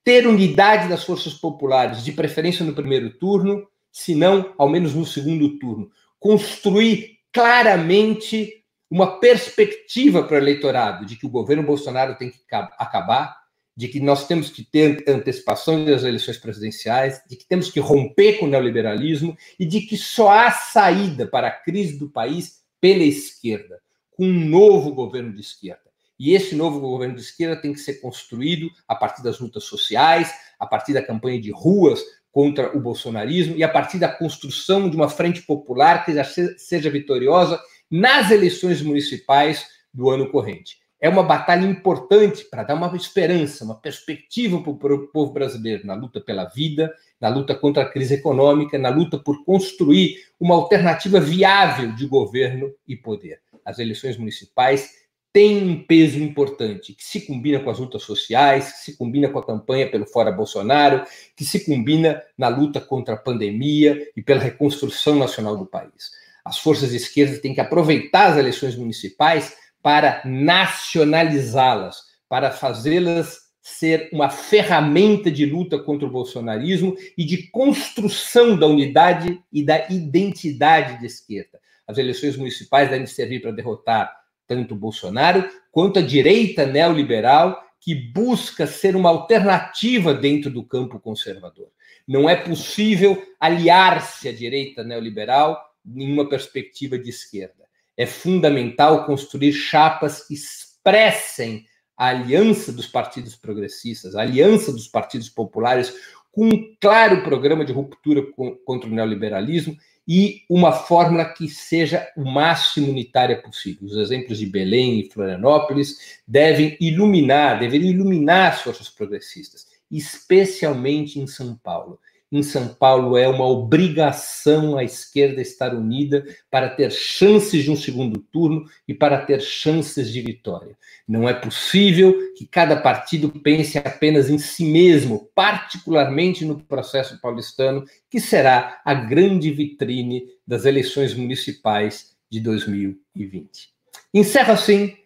ter 0.03 0.27
unidade 0.27 0.89
das 0.89 1.05
forças 1.05 1.35
populares, 1.35 2.03
de 2.03 2.13
preferência 2.13 2.65
no 2.65 2.75
primeiro 2.75 3.11
turno, 3.11 3.69
se 3.93 4.15
não, 4.15 4.55
ao 4.57 4.71
menos 4.71 4.95
no 4.95 5.05
segundo 5.05 5.59
turno. 5.59 5.91
Construir 6.19 7.18
claramente 7.33 8.65
uma 8.91 9.19
perspectiva 9.21 10.23
para 10.23 10.35
o 10.35 10.39
eleitorado 10.39 11.05
de 11.05 11.17
que 11.17 11.27
o 11.27 11.31
governo 11.31 11.63
Bolsonaro 11.63 12.17
tem 12.17 12.31
que 12.31 12.41
acabar, 12.51 13.37
de 13.77 13.87
que 13.87 14.01
nós 14.01 14.27
temos 14.27 14.51
que 14.51 14.65
ter 14.65 15.05
antecipação 15.07 15.85
das 15.85 16.03
eleições 16.03 16.39
presidenciais, 16.39 17.23
de 17.29 17.37
que 17.37 17.47
temos 17.47 17.71
que 17.71 17.79
romper 17.79 18.39
com 18.39 18.47
o 18.47 18.49
neoliberalismo 18.49 19.37
e 19.59 19.65
de 19.65 19.83
que 19.83 19.97
só 19.97 20.31
há 20.31 20.51
saída 20.51 21.27
para 21.27 21.49
a 21.49 21.53
crise 21.53 21.97
do 21.99 22.11
país 22.11 22.63
pela 22.81 23.05
esquerda, 23.05 23.81
com 24.11 24.25
um 24.25 24.49
novo 24.49 24.93
governo 24.93 25.33
de 25.33 25.43
esquerda. 25.43 25.89
E 26.19 26.35
esse 26.35 26.57
novo 26.57 26.81
governo 26.81 27.15
de 27.15 27.21
esquerda 27.21 27.61
tem 27.61 27.73
que 27.73 27.79
ser 27.79 28.01
construído 28.01 28.69
a 28.89 28.97
partir 28.97 29.23
das 29.23 29.39
lutas 29.39 29.65
sociais, 29.65 30.33
a 30.59 30.67
partir 30.67 30.93
da 30.93 31.03
campanha 31.03 31.41
de 31.41 31.53
ruas 31.53 32.03
contra 32.39 32.77
o 32.77 32.81
bolsonarismo 32.81 33.57
e 33.57 33.65
a 33.65 33.69
partir 33.69 33.99
da 33.99 34.09
construção 34.09 34.89
de 34.89 34.95
uma 34.95 35.09
frente 35.09 35.43
popular 35.43 36.05
que 36.05 36.15
já 36.15 36.23
seja 36.23 36.89
vitoriosa 36.89 37.61
nas 37.91 38.31
eleições 38.31 38.81
municipais 38.81 39.67
do 39.93 40.09
ano 40.09 40.31
corrente. 40.31 40.79
É 41.01 41.09
uma 41.09 41.25
batalha 41.25 41.67
importante 41.67 42.45
para 42.45 42.63
dar 42.63 42.77
uma 42.77 42.97
esperança, 42.97 43.65
uma 43.65 43.75
perspectiva 43.75 44.63
para 44.63 44.95
o 44.95 45.09
povo 45.09 45.33
brasileiro 45.33 45.85
na 45.85 45.95
luta 45.95 46.21
pela 46.21 46.45
vida, 46.45 46.95
na 47.21 47.29
luta 47.29 47.57
contra 47.57 47.83
a 47.83 47.91
crise 47.91 48.15
econômica, 48.15 48.79
na 48.79 48.89
luta 48.89 49.19
por 49.19 49.45
construir 49.45 50.19
uma 50.39 50.55
alternativa 50.55 51.19
viável 51.19 51.91
de 51.91 52.07
governo 52.07 52.73
e 52.87 52.95
poder. 52.95 53.41
As 53.65 53.81
eleições 53.81 54.17
municipais 54.17 55.08
tem 55.39 55.63
um 55.63 55.85
peso 55.85 56.19
importante, 56.19 56.93
que 56.93 57.05
se 57.05 57.21
combina 57.21 57.61
com 57.61 57.71
as 57.71 57.79
lutas 57.79 58.03
sociais, 58.03 58.73
que 58.73 58.79
se 58.79 58.97
combina 58.97 59.29
com 59.29 59.39
a 59.39 59.47
campanha 59.47 59.89
pelo 59.89 60.05
Fora 60.05 60.33
Bolsonaro, 60.33 61.05
que 61.37 61.45
se 61.45 61.65
combina 61.65 62.21
na 62.37 62.49
luta 62.49 62.81
contra 62.81 63.15
a 63.15 63.17
pandemia 63.17 64.11
e 64.17 64.21
pela 64.21 64.41
reconstrução 64.41 65.15
nacional 65.15 65.57
do 65.57 65.65
país. 65.65 66.11
As 66.45 66.59
forças 66.59 66.91
de 66.91 66.97
esquerda 66.97 67.39
têm 67.39 67.55
que 67.55 67.61
aproveitar 67.61 68.33
as 68.33 68.37
eleições 68.37 68.75
municipais 68.75 69.57
para 69.81 70.21
nacionalizá-las, 70.25 71.99
para 72.29 72.51
fazê-las 72.51 73.39
ser 73.63 74.11
uma 74.13 74.31
ferramenta 74.31 75.31
de 75.31 75.47
luta 75.47 75.79
contra 75.79 76.05
o 76.05 76.11
bolsonarismo 76.11 76.97
e 77.17 77.25
de 77.25 77.49
construção 77.53 78.59
da 78.59 78.67
unidade 78.67 79.41
e 79.53 79.65
da 79.65 79.87
identidade 79.89 80.99
de 80.99 81.07
esquerda. 81.07 81.61
As 81.87 81.97
eleições 81.97 82.37
municipais 82.37 82.91
devem 82.91 83.07
servir 83.07 83.41
para 83.41 83.53
derrotar 83.53 84.19
tanto 84.49 84.75
Bolsonaro 84.75 85.49
quanto 85.71 86.01
a 86.01 86.03
direita 86.03 86.67
neoliberal 86.67 87.63
que 87.79 87.95
busca 87.95 88.67
ser 88.67 88.97
uma 88.97 89.11
alternativa 89.11 90.13
dentro 90.13 90.51
do 90.51 90.65
campo 90.65 90.99
conservador. 90.99 91.69
Não 92.07 92.29
é 92.29 92.35
possível 92.35 93.23
aliar-se 93.39 94.29
à 94.29 94.33
direita 94.33 94.83
neoliberal 94.83 95.63
em 95.87 96.13
uma 96.13 96.29
perspectiva 96.29 96.99
de 96.99 97.11
esquerda. 97.11 97.69
É 97.97 98.07
fundamental 98.07 99.05
construir 99.05 99.53
chapas 99.53 100.27
que 100.27 100.35
expressem 100.35 101.67
a 101.97 102.07
aliança 102.07 102.73
dos 102.73 102.87
partidos 102.87 103.35
progressistas, 103.35 104.15
a 104.15 104.23
aliança 104.23 104.73
dos 104.73 104.87
partidos 104.87 105.29
populares, 105.29 105.93
com 106.39 106.45
um 106.45 106.73
claro 106.81 107.25
programa 107.25 107.65
de 107.65 107.73
ruptura 107.73 108.23
contra 108.65 108.89
o 108.89 108.93
neoliberalismo 108.93 109.77
e 110.07 110.43
uma 110.49 110.71
fórmula 110.71 111.25
que 111.25 111.49
seja 111.49 112.07
o 112.17 112.25
máximo 112.25 112.91
unitária 112.91 113.43
possível. 113.43 113.89
Os 113.89 113.97
exemplos 113.97 114.39
de 114.39 114.47
Belém 114.47 115.01
e 115.01 115.11
Florianópolis 115.11 116.21
devem 116.29 116.77
iluminar, 116.81 117.59
deveriam 117.59 117.91
iluminar 117.91 118.53
as 118.53 118.61
forças 118.61 118.89
progressistas, 118.89 119.67
especialmente 119.91 121.19
em 121.19 121.27
São 121.27 121.57
Paulo 121.57 121.99
em 122.31 122.43
São 122.43 122.69
Paulo 122.69 123.17
é 123.17 123.27
uma 123.27 123.47
obrigação 123.47 124.77
a 124.77 124.85
esquerda 124.85 125.41
estar 125.41 125.75
unida 125.75 126.25
para 126.51 126.69
ter 126.69 126.91
chances 126.93 127.65
de 127.65 127.71
um 127.71 127.77
segundo 127.77 128.19
turno 128.19 128.65
e 128.87 128.93
para 128.93 129.19
ter 129.25 129.41
chances 129.41 130.13
de 130.13 130.21
vitória. 130.21 130.77
Não 131.07 131.29
é 131.29 131.33
possível 131.33 132.15
que 132.37 132.47
cada 132.47 132.77
partido 132.77 133.31
pense 133.31 133.79
apenas 133.79 134.29
em 134.29 134.39
si 134.39 134.65
mesmo, 134.65 135.31
particularmente 135.35 136.45
no 136.45 136.61
processo 136.61 137.19
paulistano, 137.21 137.85
que 138.11 138.21
será 138.21 138.81
a 138.85 138.93
grande 138.93 139.51
vitrine 139.51 140.25
das 140.47 140.67
eleições 140.67 141.15
municipais 141.15 142.15
de 142.31 142.41
2020. 142.41 143.71
Encerro 144.13 144.53
assim 144.53 144.97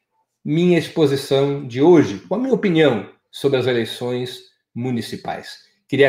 minha 0.44 0.78
exposição 0.78 1.66
de 1.66 1.80
hoje 1.80 2.18
com 2.28 2.34
a 2.34 2.38
minha 2.38 2.54
opinião 2.54 3.08
sobre 3.30 3.58
as 3.58 3.66
eleições 3.66 4.40
municipais. 4.74 5.58
Queria 5.88 6.08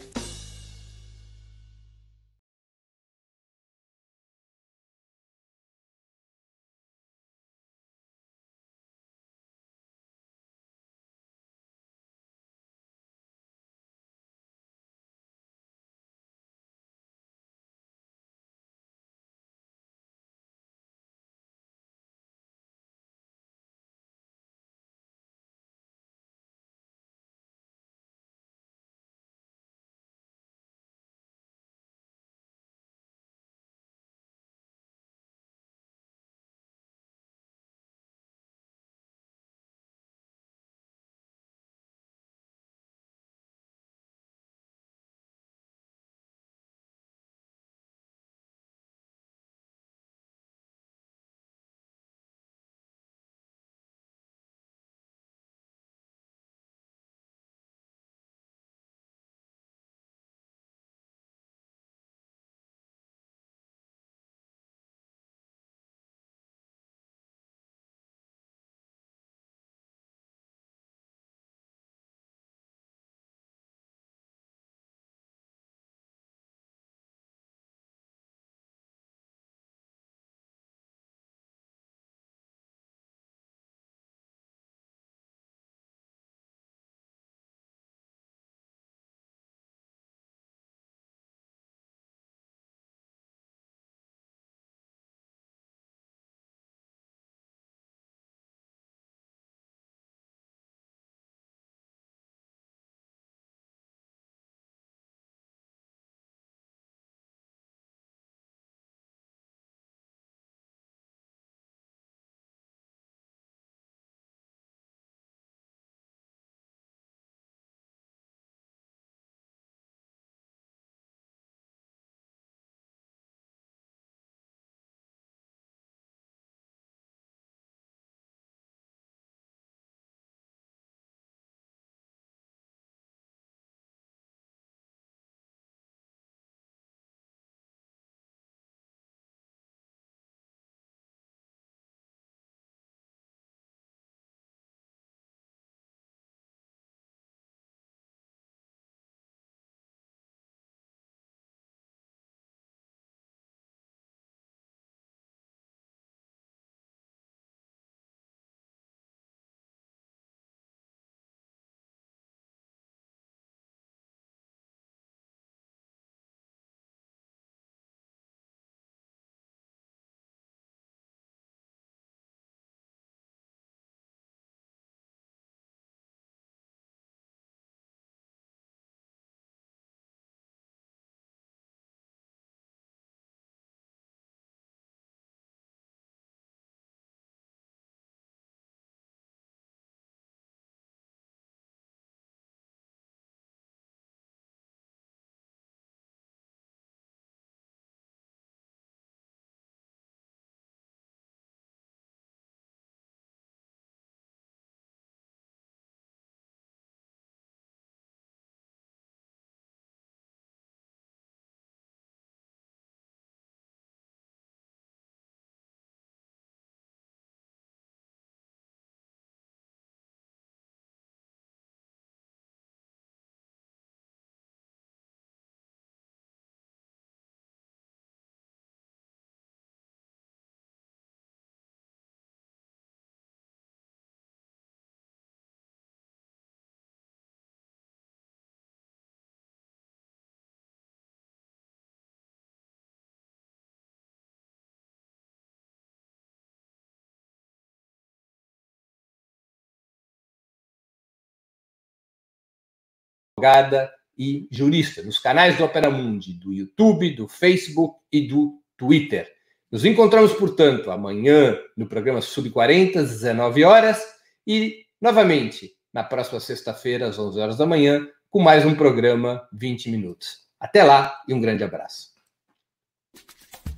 Advogada 253.41 253.91
e 254.17 254.47
jurista, 254.51 255.01
nos 255.01 255.17
canais 255.17 255.57
do 255.57 255.63
Opera 255.63 255.89
Mundi, 255.89 256.33
do 256.33 256.53
YouTube, 256.53 257.15
do 257.15 257.27
Facebook 257.27 257.95
e 258.11 258.27
do 258.27 258.61
Twitter. 258.77 259.27
Nos 259.71 259.83
encontramos, 259.83 260.33
portanto, 260.33 260.91
amanhã 260.91 261.57
no 261.75 261.87
programa 261.87 262.21
Sub 262.21 262.49
40, 262.49 262.99
às 262.99 263.09
19 263.09 263.63
horas, 263.63 264.03
e 264.45 264.85
novamente 264.99 265.71
na 265.91 266.03
próxima 266.03 266.39
sexta-feira, 266.39 267.07
às 267.07 267.17
11 267.17 267.39
horas 267.39 267.57
da 267.57 267.65
manhã, 267.65 268.07
com 268.29 268.41
mais 268.41 268.65
um 268.65 268.75
programa 268.75 269.47
20 269.53 269.89
minutos. 269.89 270.41
Até 270.59 270.83
lá 270.83 271.19
e 271.27 271.33
um 271.33 271.41
grande 271.41 271.63
abraço. 271.63 272.11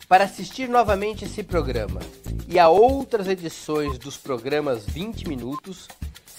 Para 0.08 0.26
assistir 0.26 0.68
novamente 0.68 1.26
esse 1.26 1.42
programa 1.42 2.02
e 2.48 2.60
a 2.60 2.68
outras 2.68 3.28
edições 3.28 3.98
dos 3.98 4.18
programas 4.18 4.86
20 4.86 5.28
minutos, 5.28 5.88